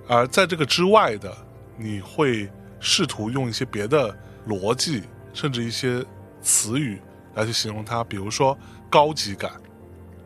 [0.09, 1.33] 而在这个之外的，
[1.77, 4.13] 你会试图用一些别的
[4.49, 6.05] 逻辑，甚至一些
[6.43, 7.01] 词语
[7.35, 8.57] 来去形容它，比如说
[8.91, 9.51] 高级感，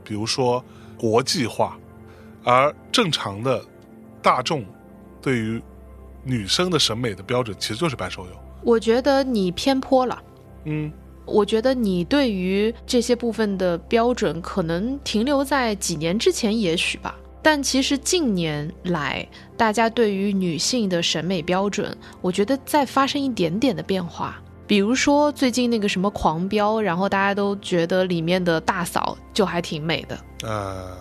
[0.04, 0.64] 比如说
[0.98, 1.78] 国际化，
[2.44, 3.62] 而正常的
[4.22, 4.64] 大众
[5.20, 5.60] 对于
[6.24, 8.32] 女生的审美的标准其实就是白手游。
[8.62, 10.22] 我觉得你偏颇了。
[10.64, 10.92] 嗯，
[11.24, 17.14] 我觉得你对于这些部分的标准，可能停留在几年之前，也许吧。
[17.40, 24.42] 但其实近年来，大家对于女性的审美标准，我觉得在发生一点点的变化。
[24.68, 30.18] 比如说最近那个什么《狂飙》，然后大家都觉得里面的大嫂就还挺美的。
[30.44, 30.96] 呃，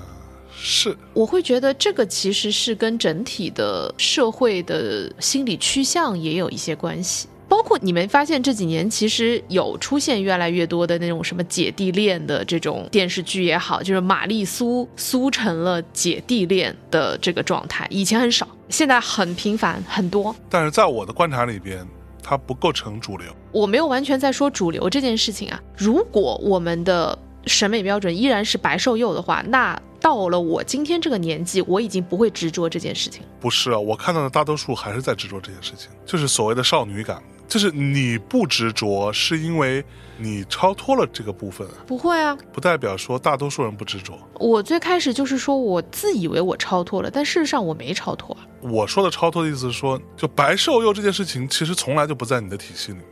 [0.57, 7.27] 是，我会觉得这个其实是跟整体的社会的心理趋向也有一些关系。
[7.49, 20.35] 包括你们发现这几年其实有出现越来越多的那种什么姐弟恋的这种电视剧也好，就是玛丽苏苏成了姐弟恋的这个状态，以前很少，现在很频繁很多。
[20.49, 21.87] 但是在我的观察里边，
[22.29, 23.33] 它不构成主流。
[23.53, 25.57] 我没有完全在说主流这件事情啊。
[25.77, 33.23] 如果我们的审美标准依然是白瘦幼的话，那到了我今天这个年纪，我已经不会执着这件事情。
[33.39, 39.83] 不是啊，我看到的大多数还是在执着这件事情，就是所谓的少女感，就是你不执着，是因为
[40.17, 44.17] 你超脱了这个部分，不会啊，不代表说大多数人不执着。
[44.35, 48.45] 我最开始就是说我自以为我超脱了，但事实上我没超脱啊。
[48.61, 53.07] 我说的超脱的意思是说，就白瘦幼这件事情，其实从来就不在你的体系里面，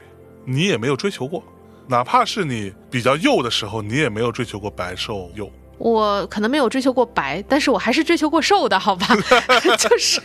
[0.45, 1.43] 你也没有追求过，
[1.87, 5.51] 哪怕是你比较幼的时候，你也没有追求过白瘦幼。
[5.77, 9.07] 我可能没有追求过白，但是我还是追求过瘦的，好吧？
[9.77, 10.21] 就是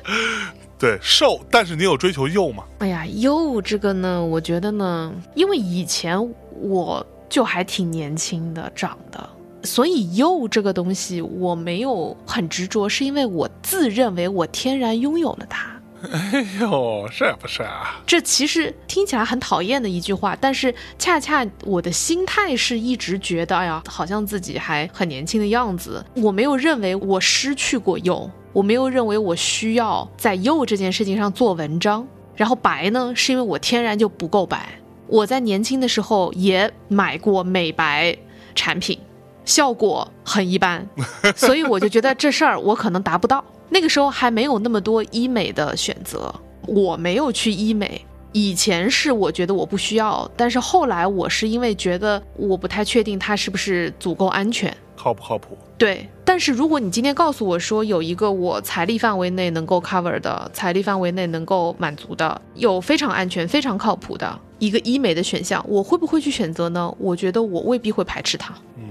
[0.78, 2.64] 对，瘦，但是你有追求幼吗？
[2.78, 6.18] 哎呀，幼这个呢，我觉得呢，因为以前
[6.60, 9.28] 我就还挺年轻的长的，
[9.62, 15.75] 所以幼这个东西我没有很执着，是因为我自认为我天然拥有了它。
[16.12, 18.00] 哎呦，是不是啊？
[18.06, 26.04] 这其实听起来很讨厌的一句话，但是恰恰我的心态是一直觉得，哎呀，好像自己还很年轻的样子。
[26.14, 32.06] 我没有认为我失去过幼，我没有认为我需要在幼这件事情上做文章。
[32.36, 34.68] 然后白呢，是因为我天然就不够白。
[35.06, 38.14] 我在年轻的时候也买过美白
[38.54, 38.98] 产品，
[39.44, 40.86] 效果很一般，
[41.34, 43.42] 所以我就觉得这事儿我可能达不到。
[43.68, 46.34] 那个时候还没有那么多医美的选择，
[46.66, 48.00] 我没有去医美。
[48.32, 54.74] 以前是我觉得我不需要，但是后来我是因为觉得我不太确定它是不是足够安全。
[54.94, 55.56] 靠不靠谱？
[55.78, 66.94] 对，但是如果你今天告诉我说有一个我财力范围内能够 cover 的，财力范围内能够满足的，有非常安全、非常靠谱的一个医美的选项，我会不会去选择呢？
[66.98, 68.54] 我觉得我未必会排斥它。
[68.76, 68.84] 嗯，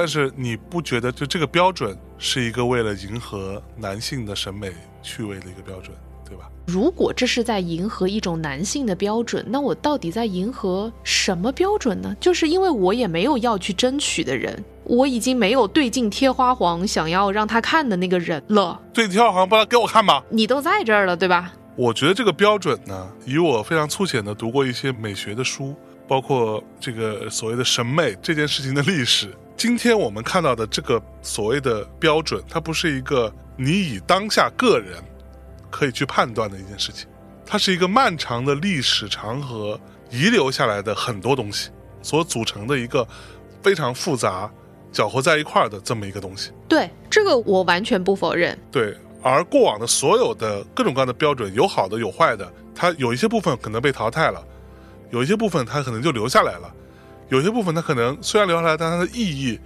[0.00, 4.70] 但是你不觉得就这个标准是一个为了迎合男性的审美
[5.02, 5.90] 趣味的一个标准，
[6.24, 6.48] 对吧？
[6.68, 12.14] 如果这是在迎合一种男性的标准，那我到底在迎合什么标准呢？
[12.20, 18.80] 就是因为我也没有要去争取的人，我已经没有对镜贴花黄想要让他看的那个人了。
[18.94, 20.22] 对贴花黄不让给我看吧？
[20.30, 21.52] 你都在这儿了，对吧？
[21.74, 25.74] 我觉得这个标准呢，以我非常粗浅的读过一些美学的书，
[26.06, 29.34] 包括这个所谓的审美这件事情的历史。
[29.58, 35.02] 今天我们看到的这个所谓的标准，它不是一个你以当下个人
[35.68, 37.08] 可以去判断的一件事情，
[37.44, 39.78] 它是一个漫长的历史长河
[40.10, 41.70] 遗留下来的很多东西
[42.02, 43.04] 所组成的一个
[43.60, 44.48] 非常复杂、
[44.92, 46.52] 搅和在一块儿的这么一个东西。
[46.68, 48.56] 对这个我完全不否认。
[48.70, 54.40] 对，而过往的所有的各种各样的标准，有好的有坏的，它有一些部分可能被淘汰了，
[55.10, 56.72] 有一些部分它可能就留下来了，
[57.28, 59.58] 有些部分它可能虽然留下来，但它的意义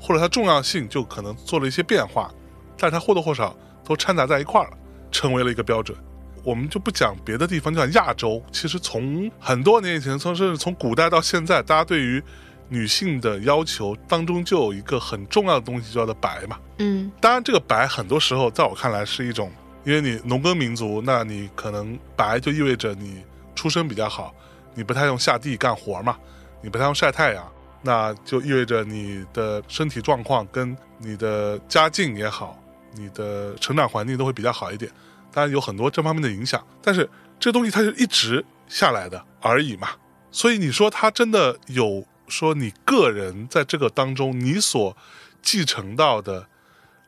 [0.00, 2.32] 或者它重要性就可能做了一些变化，
[2.78, 4.76] 但是它或多或少都掺杂在一块儿了，
[5.10, 5.96] 成为了一个标准。
[6.42, 12.22] 我们就不讲别的地方，就讲亚洲，其实从很多年以前，从甚至从古代到现在，大家对于
[12.70, 16.58] 女性的要求当中就有一个很重要的东西，叫做白嘛。
[16.78, 19.52] 嗯当然，这个白很多时候在我看来是一种，
[19.84, 23.22] 因为你农耕民族，那你可能白就意味着你
[23.54, 24.34] 出身比较好，
[24.74, 26.16] 你不太用下地干活嘛，
[26.62, 27.52] 你不太用晒太阳，
[27.82, 32.62] 那就意味着你的身体状况跟你的家境也好，
[32.94, 34.90] 你的成长环境都会比较好一点。
[35.32, 37.08] 当然有很多这方面的影响，但是
[37.38, 39.88] 这东西它是一直下来的而已嘛。
[40.32, 44.96] 所以你说它真的有说你个人在这个当中你所
[45.40, 46.46] 继承到的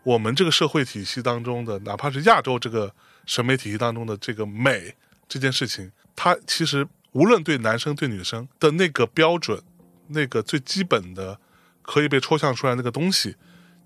[0.02, 2.92] 我们这个社会体系当中的，哪怕是亚洲这个
[3.26, 4.94] 审美体系当中的这个美
[5.28, 9.62] 这件事情，它其实无论对男生对女生的那个标准，
[10.08, 11.38] 那个最基本的
[11.82, 13.36] 可以被抽象出来那个东西，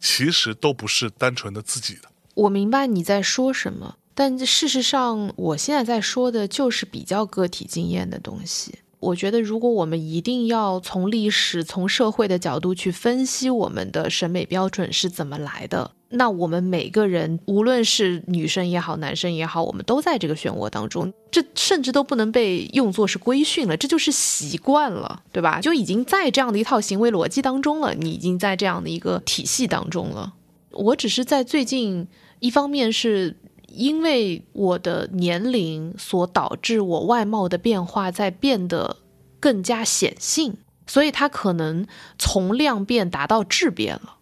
[0.00, 2.02] 其实都不是单纯的自己的。
[2.34, 8.80] 我明白你在说什么，但事实上，我现在在说的就是比较个体经验的东西。
[8.98, 21.12] 我觉得，如果我们一定要从历史、从社会的角度去分析我们的审美标准是怎么来的，那我们每个人，无论是女生也好，男生也好，我们都在这个漩涡当中。
[21.30, 25.60] 这甚至都不能被用作是规训了，这就是习惯了，对吧？
[25.60, 30.34] 就已经在这样的一套行为逻辑当中了，你已经在这样的一个体系当中了。
[30.70, 32.06] 我只是在最近。
[32.38, 33.34] 一方面是
[33.66, 38.98] 因为我的年龄所导致我外貌的变化在变得
[39.40, 41.86] 更加显性，所以它可能
[42.18, 44.15] 从量变达到质变了。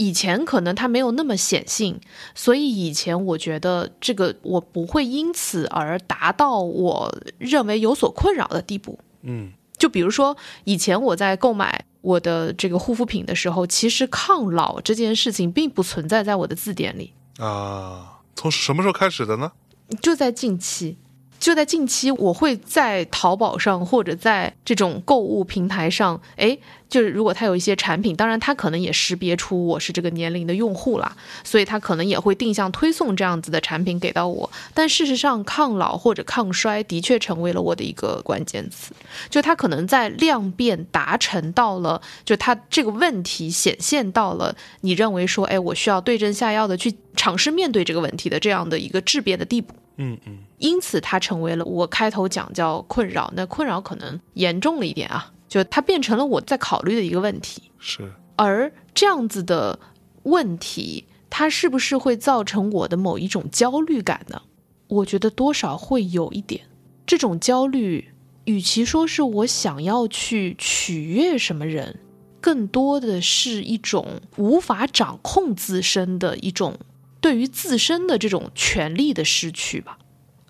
[0.00, 2.00] 以前可能它没有那么显性，
[2.34, 8.98] 所以以前我觉得这个我不会因此而达到我认为有所困扰的地步。
[9.22, 10.34] 嗯就比如说，
[10.64, 17.12] 以前我在购买我的这个护肤品的时候，其实抗老这件事情并不存在在我的字典里。
[17.38, 19.52] 啊，从什么时候开始的呢？
[20.00, 20.96] 就在近期，
[21.40, 26.56] 就在近期，我会在淘宝上或者在这种购物平台上，哎，
[26.90, 34.50] 就是如果它有一些产品，当然它可能也识别出我是这个年龄的用户啦，所以它可能也会定向推送这样子的产品给到我。
[34.74, 38.92] 但事实上，抗老或者抗衰的确成为了我的一个关键词，
[39.30, 49.74] 就它可能在量变达成到了，就它这个问题显现到了，你认为说，哎，我需要对症下药的去尝试面对这个问题的这样的一个质变的地步。
[50.00, 53.30] 嗯嗯因此它成为了我开头讲叫困扰。
[53.36, 57.70] 那困扰可能严重了一点啊，就它变成了我在考虑的一个问题。
[57.78, 59.78] 是而这样子的
[60.22, 64.42] 问题，它是不是会造成我的某一种焦虑感呢？
[64.88, 66.62] 我觉得多少会有一点
[67.06, 68.08] 这种焦虑。
[68.46, 72.00] 与其说是我想要去取悦什么人，
[72.40, 76.74] 更多的是一种无法掌控自身的一种
[77.20, 79.98] 对于自身的这种权利的失去吧。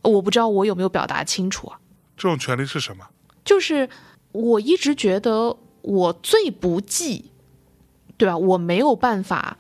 [0.03, 1.79] 我不知道我有没有表达清楚啊？
[2.17, 3.07] 这种权利是什么？
[3.45, 3.89] 就是
[4.33, 7.31] 我一直觉得我最不济，
[8.17, 8.37] 对吧？
[8.37, 9.59] 我没有办法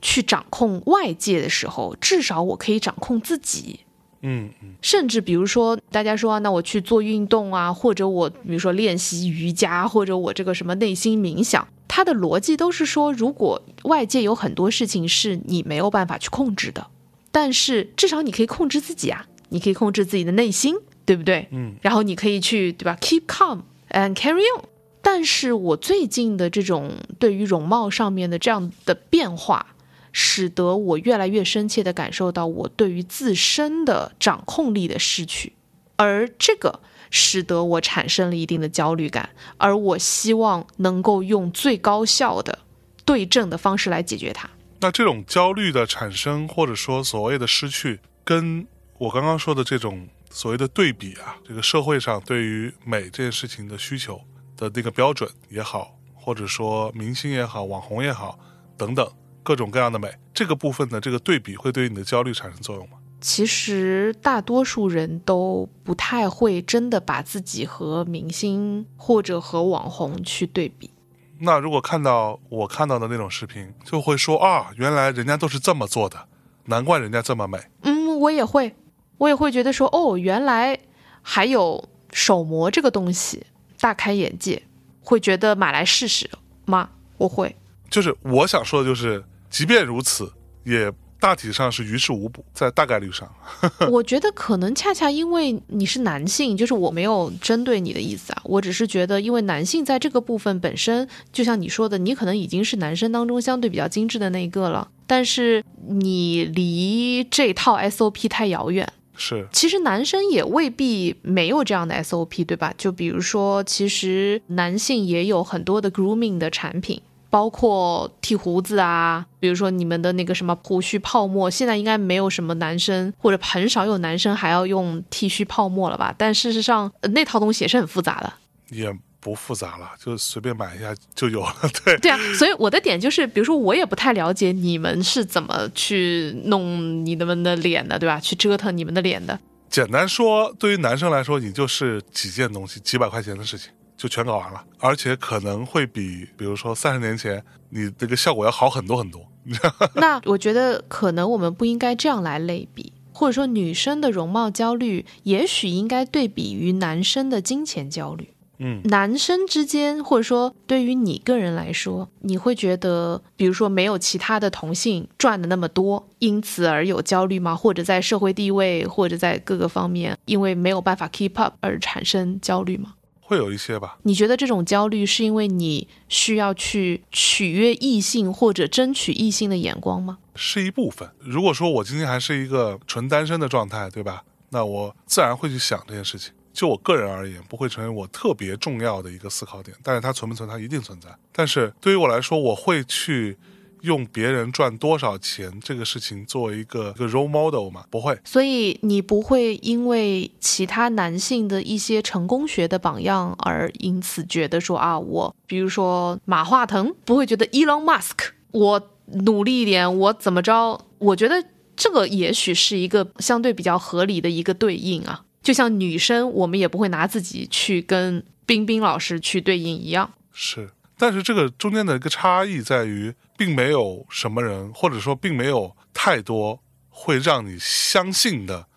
[0.00, 3.80] 去掌控外界的时候，至少我可以掌控自己。
[4.22, 16.86] 嗯嗯，甚至比如说，大家说、啊、那我去做运动啊，或者我比如说练习瑜伽，或者我这个什么内心冥想，它的逻辑都是说，如果外界有很多事情是你没有办法去控制的，
[17.30, 21.48] 但是至少你可以控制自己啊，你可以控制自己的内心，对不对？
[21.50, 24.64] 嗯，然后你可以去对吧，keep calm and carry on。
[25.04, 29.66] 但是我最近的这种对于容貌上面的这样的变化。
[30.12, 35.54] 使得我越来越深切地感受到我对于自身的掌控力的失去，
[35.96, 42.58] 而这个使得我产生了一定的焦虑感，而我希望能够用最高效的
[43.04, 44.48] 对症的方式来解决它。
[44.80, 48.66] 那这种焦虑的产生，或者说所谓的失去，跟
[48.98, 54.20] 我刚刚说的这种所谓的对比啊，这个社会上对于美这件事情的需求
[54.56, 58.38] 的那个标准也好，或者说明星也好、网红也好
[58.76, 59.08] 等等。
[59.42, 62.98] 各种各样的美，这个部分的这个对比会对你的焦虑产生作用吗？
[63.20, 70.90] 其实大多数人都不太会真的把自己和明星或者和网红去对比。
[71.38, 76.26] 那如果看到我看到的那种视频，就会说啊，原来人家都是这么做的，
[76.64, 77.58] 难怪人家这么美。
[77.82, 78.74] 嗯，我也会，
[79.18, 80.78] 我也会觉得说，哦，原来
[81.20, 83.46] 还有手模这个东西，
[83.80, 84.62] 大开眼界，
[85.00, 86.28] 会觉得买来试试
[86.64, 86.90] 吗？
[87.18, 87.54] 我会。
[87.88, 89.22] 就是我想说的，就是
[89.52, 90.32] 即便如此，
[90.64, 90.90] 也
[91.20, 93.30] 大体上是于事无补，在大概率上。
[93.92, 108.90] 我觉得可能恰恰因为你是男性，就是我没有针对你的意思啊，我只是觉得，因为男性在这个部分本身，就像你说的，你可能已经是男生当中相对比较精致的那一个了，但是你离这套 SOP 太遥远。
[109.14, 112.72] 是，其实男生也未必没有这样的 SOP，对吧？
[112.78, 117.00] 就比如说，其实男性也有很多的 grooming 的产品。
[117.32, 126.14] 包括剃胡子啊，比如说你们的那个什么胡须泡沫，现在应该没有什么男生或者很少有男生还要用剃须泡沫了吧？
[126.18, 128.30] 但事实上，那套东西也是很复杂的，
[128.68, 131.56] 也不复杂了，就随便买一下就有了。
[131.82, 138.20] 对对啊，所以我的点就是，比如说我也不太了解你们是怎么去弄你们的脸的，对吧？
[138.20, 139.40] 去折腾你们的脸的。
[139.70, 143.70] 简单说，对于男生来说，你就是几件东西，几百块钱的事情。
[143.96, 149.20] 就全搞完了，而且可能会比，比如说三十年前，你这个效果要好很多很多。
[149.96, 158.28] 那我觉得可能我们不应该这样来类比，或者说女生的容貌焦虑，也许应该对比于男生的金钱焦虑。
[158.58, 167.56] 嗯，男生之间，或者说对于你个人来说，你会觉得，比如说没有其他的同性赚的那么多，因此而有焦虑吗？
[167.56, 172.94] 或者在社会地位，或者在各个方面，因为没有办法 keep up 而产生焦虑吗？
[173.32, 173.96] 会有一些吧？
[174.02, 180.18] 你觉得这种焦虑是因为你需要去取悦异性或者争取异性的眼光吗？
[180.34, 181.08] 是一部分。
[181.18, 184.22] 如果说我今天还是一个纯单身的状态，对吧？
[184.50, 186.30] 那我自然会去想这件事情。
[186.52, 189.74] 就我个人而言，不会成为我特别重要的一个思考点。
[189.82, 191.08] 但是它存不存在，一定存在。
[191.32, 193.38] 但是对于我来说，我会去。
[193.82, 197.84] 用别人赚多少钱这个事情作为一个一个 role model 嘛？
[197.90, 198.18] 不会。
[198.24, 210.86] 所以你不会因为其他男性的一些成功学的榜样而因此觉得说啊，我比如说马化腾不会觉得 Elon Musk，我努力一点，我怎么着？
[210.98, 211.44] 我觉得
[211.76, 215.24] 这个也许是一个相对比较合理的一个对应啊。
[215.42, 220.12] 就像女生，我们也不会拿自己去跟冰冰老师去对应一样。
[220.32, 220.70] 是。
[221.02, 228.68] 但是这个中间的一个差异在于，并没有什么人，或者说并没有太多会让你相信的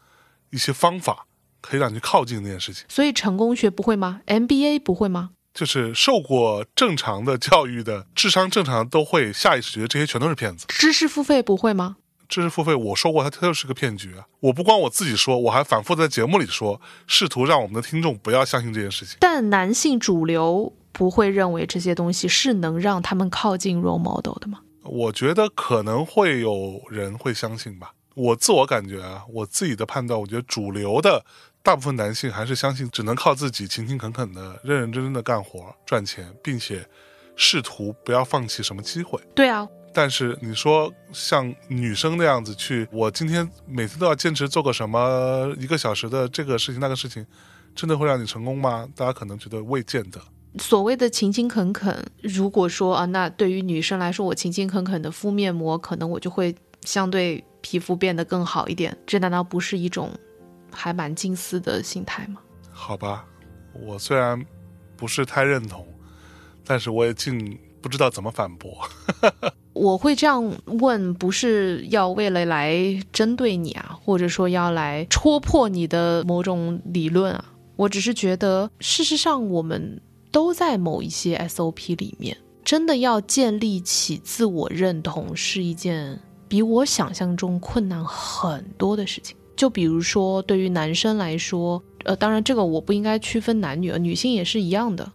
[0.50, 1.28] 一些方法，
[1.62, 2.84] 可以让你靠近那件事情。
[2.90, 5.30] 所以成功学不会吗？MBA 不会吗？
[5.54, 10.66] 就是受过正常的教育的，智商正常都会下意识觉得这些全都是骗子。
[10.70, 11.98] 知识付费不会吗？
[12.28, 14.26] 知识付费，我说过它它就是个骗局啊！
[14.40, 19.16] 我不光我自己说，我还反复在节目里说，试图让我们的听众不要相信这件事情。
[19.20, 20.74] 但男性主流。
[20.98, 24.62] 不会认为这些东西是能让他们靠近 role model 的吗？
[24.84, 27.94] 我觉得可能会有人会相信吧。
[28.14, 31.26] 我自我感觉啊，我自己的判断，我觉得主流的
[31.62, 36.88] 大部分男性还是相信只能靠自己勤勤恳恳的、认认真真的干活赚钱，并且
[37.36, 39.20] 试图不要放弃什么机会。
[39.36, 47.26] 对啊，但是你说像女生那样子去，我今天每次都要坚持做个什么一个小时的这个事情那个事情，
[47.76, 48.88] 真的会让你成功吗？
[48.96, 50.22] 大家可能觉得未见得。
[50.58, 58.98] 所谓的勤勤恳恳，如果说啊，那对于女生来说，我勤勤恳恳的敷面膜，可能我就会相对皮肤变得更好一点。
[59.06, 60.10] 这难道不是一种
[60.72, 62.42] 还蛮近似的心态吗？
[62.72, 63.26] 好吧，
[63.74, 64.44] 我虽然
[64.96, 65.86] 不是太认同，
[66.66, 68.72] 但是我也尽不知道怎么反驳。
[69.74, 72.78] 我会这样问，不是要为了来
[73.12, 77.44] 针对你啊，或者说要来戳破你的某种理论啊。
[77.76, 80.02] 我只是觉得，事实上我们
[80.36, 86.20] 都在某一些 SOP 里面，真的要建立起自我认同，是一件
[86.50, 89.34] 比我想象中困难很多的事情。
[89.56, 95.10] 就比如说，对于男生来说，呃，当然这个我不应该区分男女，女性也是一样的。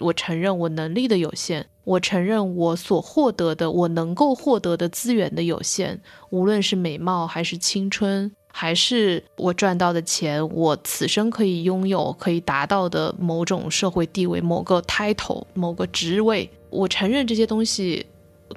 [0.00, 5.98] 我承认我能力的有限，我承认我所获得的、我能够获得的资源的有限，
[6.28, 18.06] 无论是美貌还是青春，还是我赚到的钱，我此生可以拥有、可以达到的某种社会地位、某个 title、某个职位，我承认这些东西，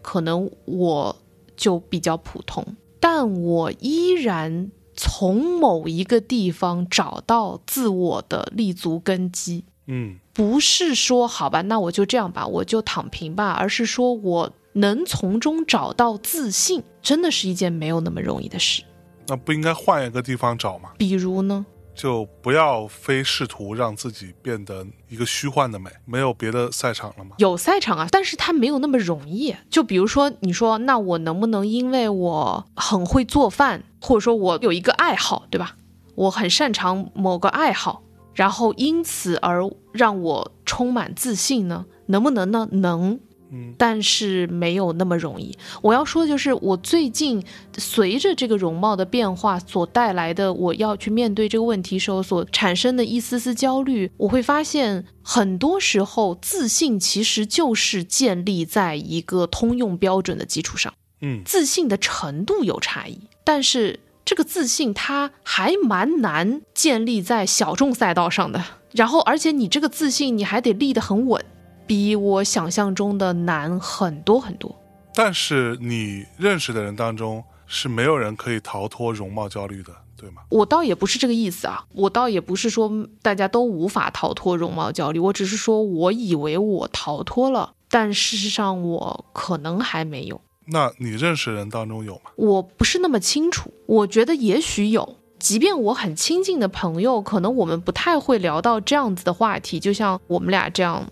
[0.02, 1.14] 可能我
[1.58, 2.66] 就比较普通，
[3.02, 9.66] 但我依然从某一个地方找到自我的立足根基。
[9.88, 18.84] 嗯不是说好吧，那我就这样吧，我就躺平吧，而是说我能从中找到自信，真的是一件没有那么容易的事。
[19.30, 20.90] 那不应该换一个地方找吗？
[20.98, 27.36] 比如呢，就不要非试图让自己变得一个虚幻的美，没有别的赛场了吗？
[27.38, 29.56] 有赛场啊，但是它没有那么容易。
[29.70, 35.76] 就比如说，你说那我能不能因为我很会做饭，或者说我有一个爱好，对吧？
[36.16, 38.02] 我很擅长某个爱好，
[38.34, 39.62] 然后因此而
[39.92, 41.86] 让我充满自信呢？
[42.08, 42.68] 能不能呢？
[42.72, 43.20] 能。
[43.52, 45.58] 嗯但是没有那么容易。
[45.82, 47.44] 我要说的就是，我最近
[47.78, 68.64] 随着这个容貌的变化所带来的，我要去面对这个问题时候所产生的一丝丝焦虑，我会发现，很多时候自信其实就是建立在一个通用标准的基础上，嗯自信的程度有差异，但是这个自信它还蛮难建立在小众赛道上的。
[68.92, 71.44] 然后，而且你这个自信你还得立得很稳。
[71.90, 74.80] 比我想象中的难很多很多。
[75.16, 80.44] 但是你认识的人当中是没有人可以逃脱容貌焦虑的，对吗？
[80.50, 82.92] 我倒也不是这个意思啊，我倒也不是说
[83.24, 92.30] 大家都无法逃脱容貌焦虑，我只是说我以为我逃脱了，但事实上我可能还没有，那你认识的人当中有吗？
[92.36, 93.74] 我不是那么清楚。
[93.88, 101.10] 我觉得也许有，即便我很亲近的朋友，可能我们不太会聊到这样子的话题，就像我们俩这样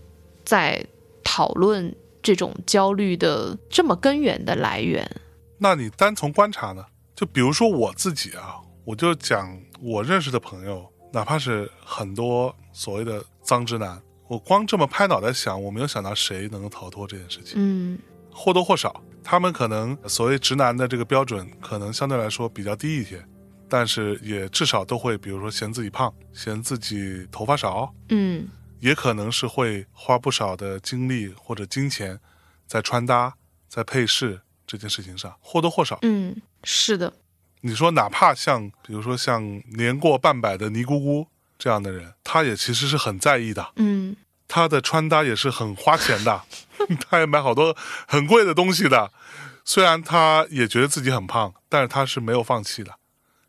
[0.48, 0.82] 在
[1.26, 1.94] 讨论
[2.24, 5.06] 这种焦虑的这么根源的来源。
[5.58, 6.86] 那你单从观察呢？
[7.14, 17.56] 就比如说我自己啊，我就讲我认识的朋友，哪怕是很多所谓的脏直男，我光这么拍脑袋想，我没有想到谁能够逃脱这件事情。
[17.58, 18.00] 嗯
[18.32, 23.22] 或多或少，他们可能所谓直男的这个标准，可能相对来说比较低一些，
[23.68, 28.48] 但是也至少都会，比如说嫌自己胖，嫌自己头发少，嗯
[28.80, 32.20] 也可能是会花不少的精力或者金钱
[32.66, 33.36] 在穿搭、
[33.68, 36.00] 在配饰这件事情上，或多或少。
[36.02, 37.14] 嗯，是的，
[37.62, 44.16] 你说，哪怕像比如说像年过半百的尼姑姑这样的人，她也其实是很在意的，嗯
[44.48, 46.44] 她的穿搭也是很花钱的，
[47.10, 47.76] 她也买好多
[48.08, 49.12] 很贵的东西的。
[49.66, 52.96] 虽然她也觉得自己很胖，但是她是没有放弃的，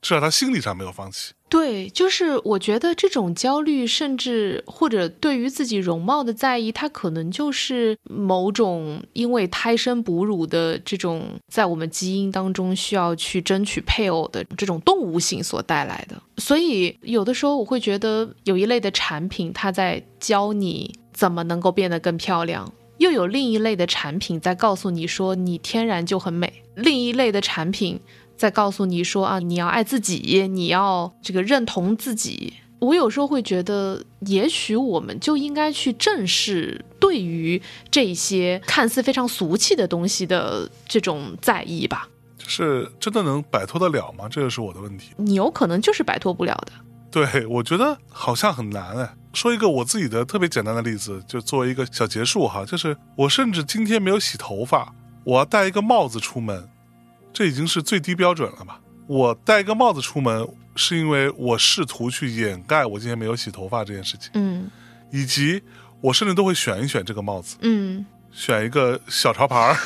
[0.00, 1.34] 至少她心理上没有放弃。
[1.48, 16.20] 对，就是我觉得这种焦虑，甚至或者对于自己容貌的在意，它可能就是某种因为胎生哺乳的这种在我们基因当中需要去争取配偶的这种动物性所带来的。
[16.36, 22.70] 所以有的时候我会觉得有一类的产品，它在教你怎么能够变得更漂亮。
[22.98, 27.98] 又有另一类的产品在告诉你说你天然就很美，另一类的产品
[28.38, 32.54] 在告诉你说啊，你要爱自己，你要这个认同自己。
[32.78, 37.60] 我有时候会觉得，也许我们就应该去正视对于
[37.90, 42.08] 这些看似非常俗气的东西的这种在意吧。
[42.38, 44.28] 就是真的能摆脱得了吗？
[44.30, 45.10] 这就是我的问题。
[45.16, 46.72] 你有可能就是摆脱不了的。
[47.10, 49.12] 对，我觉得好像很难哎。
[49.34, 56.68] 说一个我自己的特别简单的例子，就作为一个小结束哈，就是我甚至今天没有洗头发，我要戴一个帽子出门，
[57.38, 58.80] 这已经是最低标准了吧？
[59.06, 64.68] 我戴一个帽子出门，是因为我试图去掩盖我今天没有洗头发这件事情，嗯
[65.12, 65.62] 以及
[66.00, 69.76] 我甚至都会选一选这个帽子，嗯选一个小潮牌儿，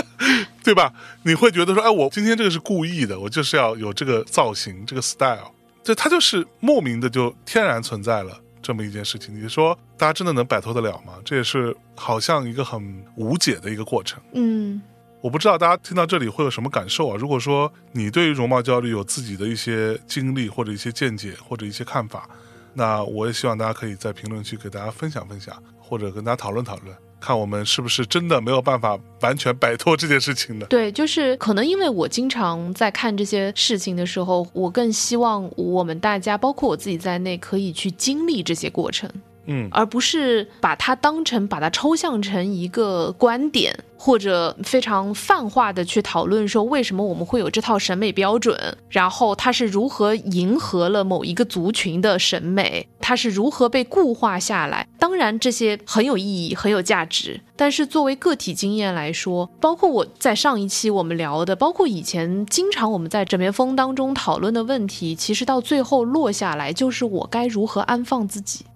[0.62, 0.92] 对吧？
[1.22, 5.50] 你会觉得说，哎，我今天这个是故意的，我就是要有这个造型，这个 style，
[5.82, 9.34] 这它就是莫名的就天然存在了这么一件事情。
[9.34, 11.14] 你说大家真的能摆脱得了吗？
[11.24, 14.20] 这也是好像一个很无解的一个过程。
[14.34, 14.82] 嗯
[15.20, 17.16] 我不知道大家听到这里会有什么感受啊？
[17.18, 22.28] 如果说你对于容貌焦虑有自己的一些经历或者一些见解或者一些看法，
[22.72, 30.66] 那我也希望大家可以在评论区给大家分享分享，或者跟大家讨论讨论，看我们是不是真的没有办法完全摆脱这件事情的。
[30.66, 39.10] 对，就是可能因为我经常在看这些事情的时候，我更希望我们大家，包括我自己在内，可以去经历这些过程。
[39.48, 54.86] 嗯而不是把它当成把它抽象成一个观点，或者非常泛化的去讨论说为什么我们会有这套审美标准，然后它是如何迎合了某一个族群的审美，它是如何被固化下来。
[54.98, 68.66] 当然这些很有意义，很有价值，但是作为个体经验来说，包括我在上一期我们聊的，包括以前经常我们在枕边风当中讨论的问题，其实到最后落下来就是我该如何安放自己。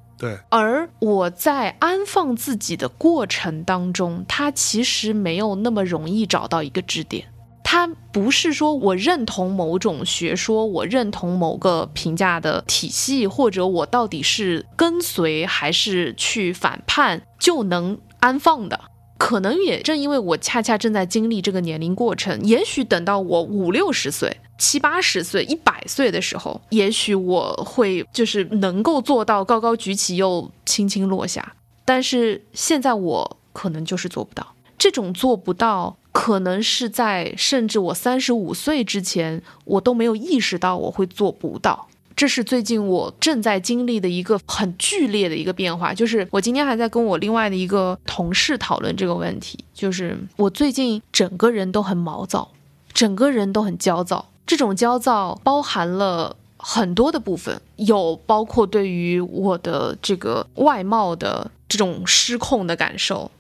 [0.49, 7.27] 而我在安放自己的过程当中，它其实没有那么容易找到一个支点。
[7.65, 18.79] 它不是说我认同某种学说，我认同某个评价的体系，或者我到底是跟随还是去反叛就能安放的。
[19.17, 31.55] 可能也正因为我恰恰正在经历这个年龄过程，也许等到我五六十岁、七八十岁、一百岁的时候，也许我会就是能够做到高高举起又轻轻落下。
[31.85, 41.89] 但是现在我可能就是做不到，这种做不到，可能是在甚至我三十五岁之前，我都没有意识到我会做不到。
[42.15, 52.53] 这是最近我正在经历的一个很剧烈的一个变化，就是我今天还在跟我另外的一个同事讨论这个问题，就是我最近整个人都很毛躁，
[52.93, 54.29] 整个人都很焦躁。
[54.53, 63.31] 这种焦躁包含了很多的部分，有包括对于我的这个外貌的这种失控的感受，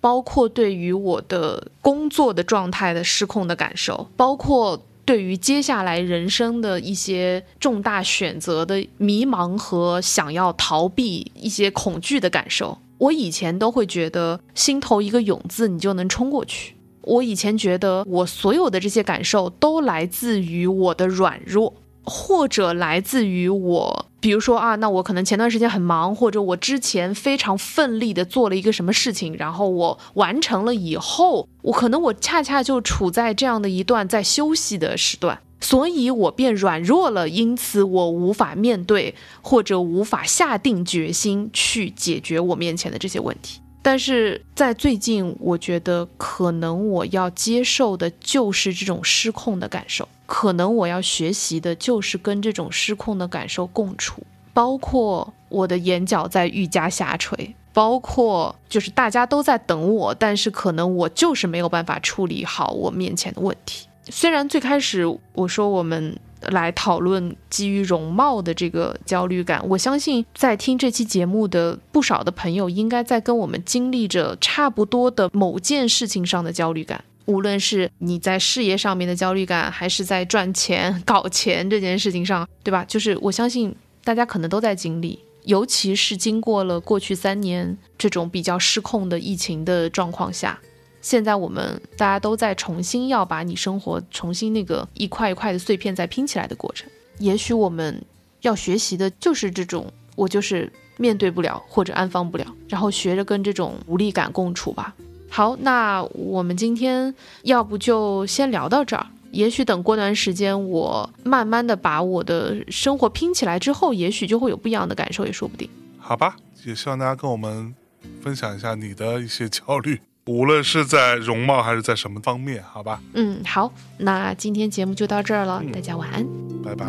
[0.00, 12.76] 包括对于我的工作的状态的失控的感受，包括对于接下来人生的一些重大选择的迷茫和想要逃避一些恐惧的感受。
[12.98, 16.74] 我以前都会觉得心头一个勇字，你就能冲过去。
[17.06, 43.60] 我以前觉得我所有的这些感受都来自于我的软弱，或者来自于我，比如说啊，那我可能前段时间很忙，或者我之前非常奋力的做了一个什么事情，然后我完成了以后，我可能我恰恰就处在这样的一段在休息的时段，所以我变软弱了，因此我无法面对或者无法下定决心去解决我面前的这些问题。
[43.86, 54.20] 但是在最近，我觉得可能我要接受的就是这种失控的感受，可能我要学习的就是跟这种失控的感受共处，
[54.52, 63.86] 包括我的眼角在愈加下垂，包括就是大家都在等我，但是可能我就是没有办法处理好我面前的问题。
[64.10, 66.18] 虽然最开始我说我们
[66.52, 77.04] 来讨论基于容貌的这个焦虑感，我相信在听这期节目的不少的朋友，应该在跟我们经历着差不多的某件事情上的焦虑感。
[77.26, 82.84] 无论是你在事业上面的焦虑感，还是在赚钱、搞钱这件事情上，对吧？
[82.86, 83.74] 就是我相信
[84.04, 90.60] 大家可能都在经历，尤其是经过了过去三年这种比较失控的疫情的状况下，
[91.06, 96.90] 现在我们大家都在重新要把你生活重新那个一块一块的碎片再拼起来的过程。
[97.18, 98.04] 也许我们
[98.40, 99.86] 要学习的就是这种，
[100.16, 104.96] 我就是面对不了或者安放不了，然后学着跟这种无力感共处吧。
[105.30, 109.06] 好，那我们今天要不就先聊到这儿。
[109.30, 115.70] 也许等过段时间，我慢慢的把我的生活拼起来之后，也许就会有不一样的感受，也说不定。
[115.98, 116.34] 好吧，
[116.64, 117.72] 也希望大家跟我们
[118.20, 126.26] 分享一下你的一些焦虑，无论是在容貌还是在什么方面，好吧，嗯，好，那今天节目就到这儿了，大家晚安。
[126.64, 126.84] 拜拜。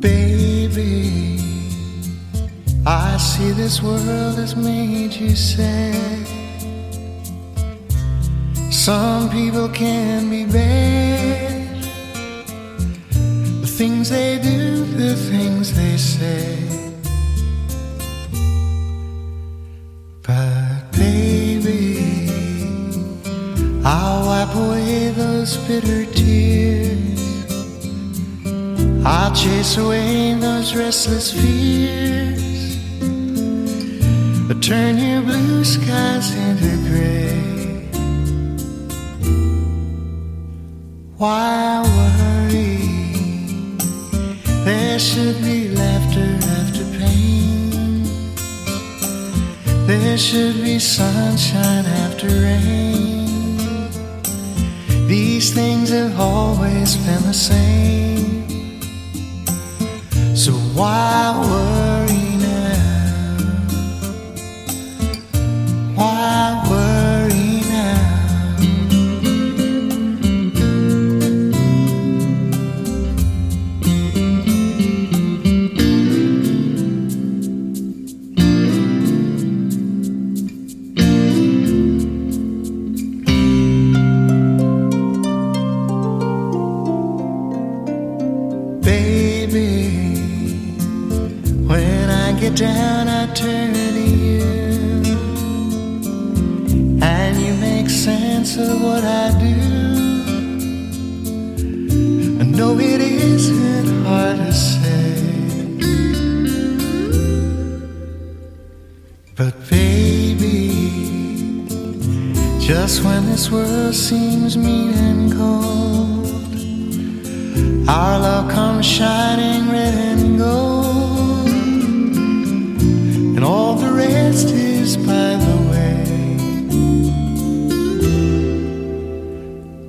[0.00, 1.40] Baby,
[2.86, 5.94] I see this world has made you sad.
[8.70, 11.64] Some people can be bad.
[13.60, 16.56] The things they do, the things they say.
[25.44, 27.20] Those bitter tears.
[29.04, 32.78] I'll chase away those restless fears.
[34.48, 37.36] But turn your blue skies into gray.
[41.18, 42.78] Why worry?
[44.64, 48.04] There should be laughter after pain.
[49.86, 53.03] There should be sunshine after rain.
[55.06, 58.48] These things have always been the same.
[60.34, 61.63] So why worry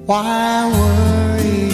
[0.06, 1.72] Why worry?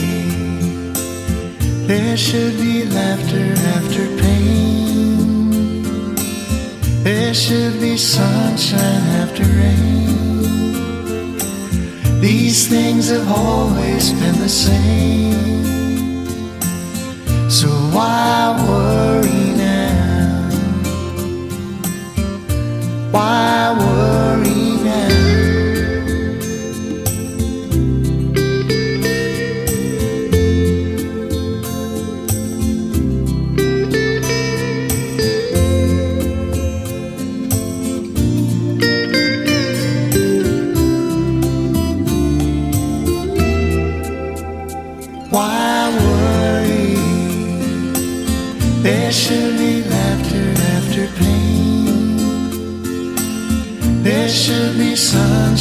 [1.85, 6.15] There should be laughter after pain.
[7.03, 9.81] There should be sunshine after rain.
[12.21, 16.29] These things have always been the same.
[17.49, 20.49] So why worry now?
[23.11, 23.60] Why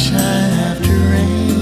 [0.01, 1.61] sunshine after rain.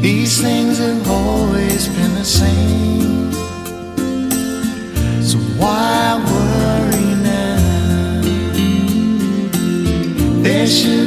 [0.00, 3.32] These things have always been the same.
[5.22, 8.22] So why worry now?
[10.42, 10.99] There should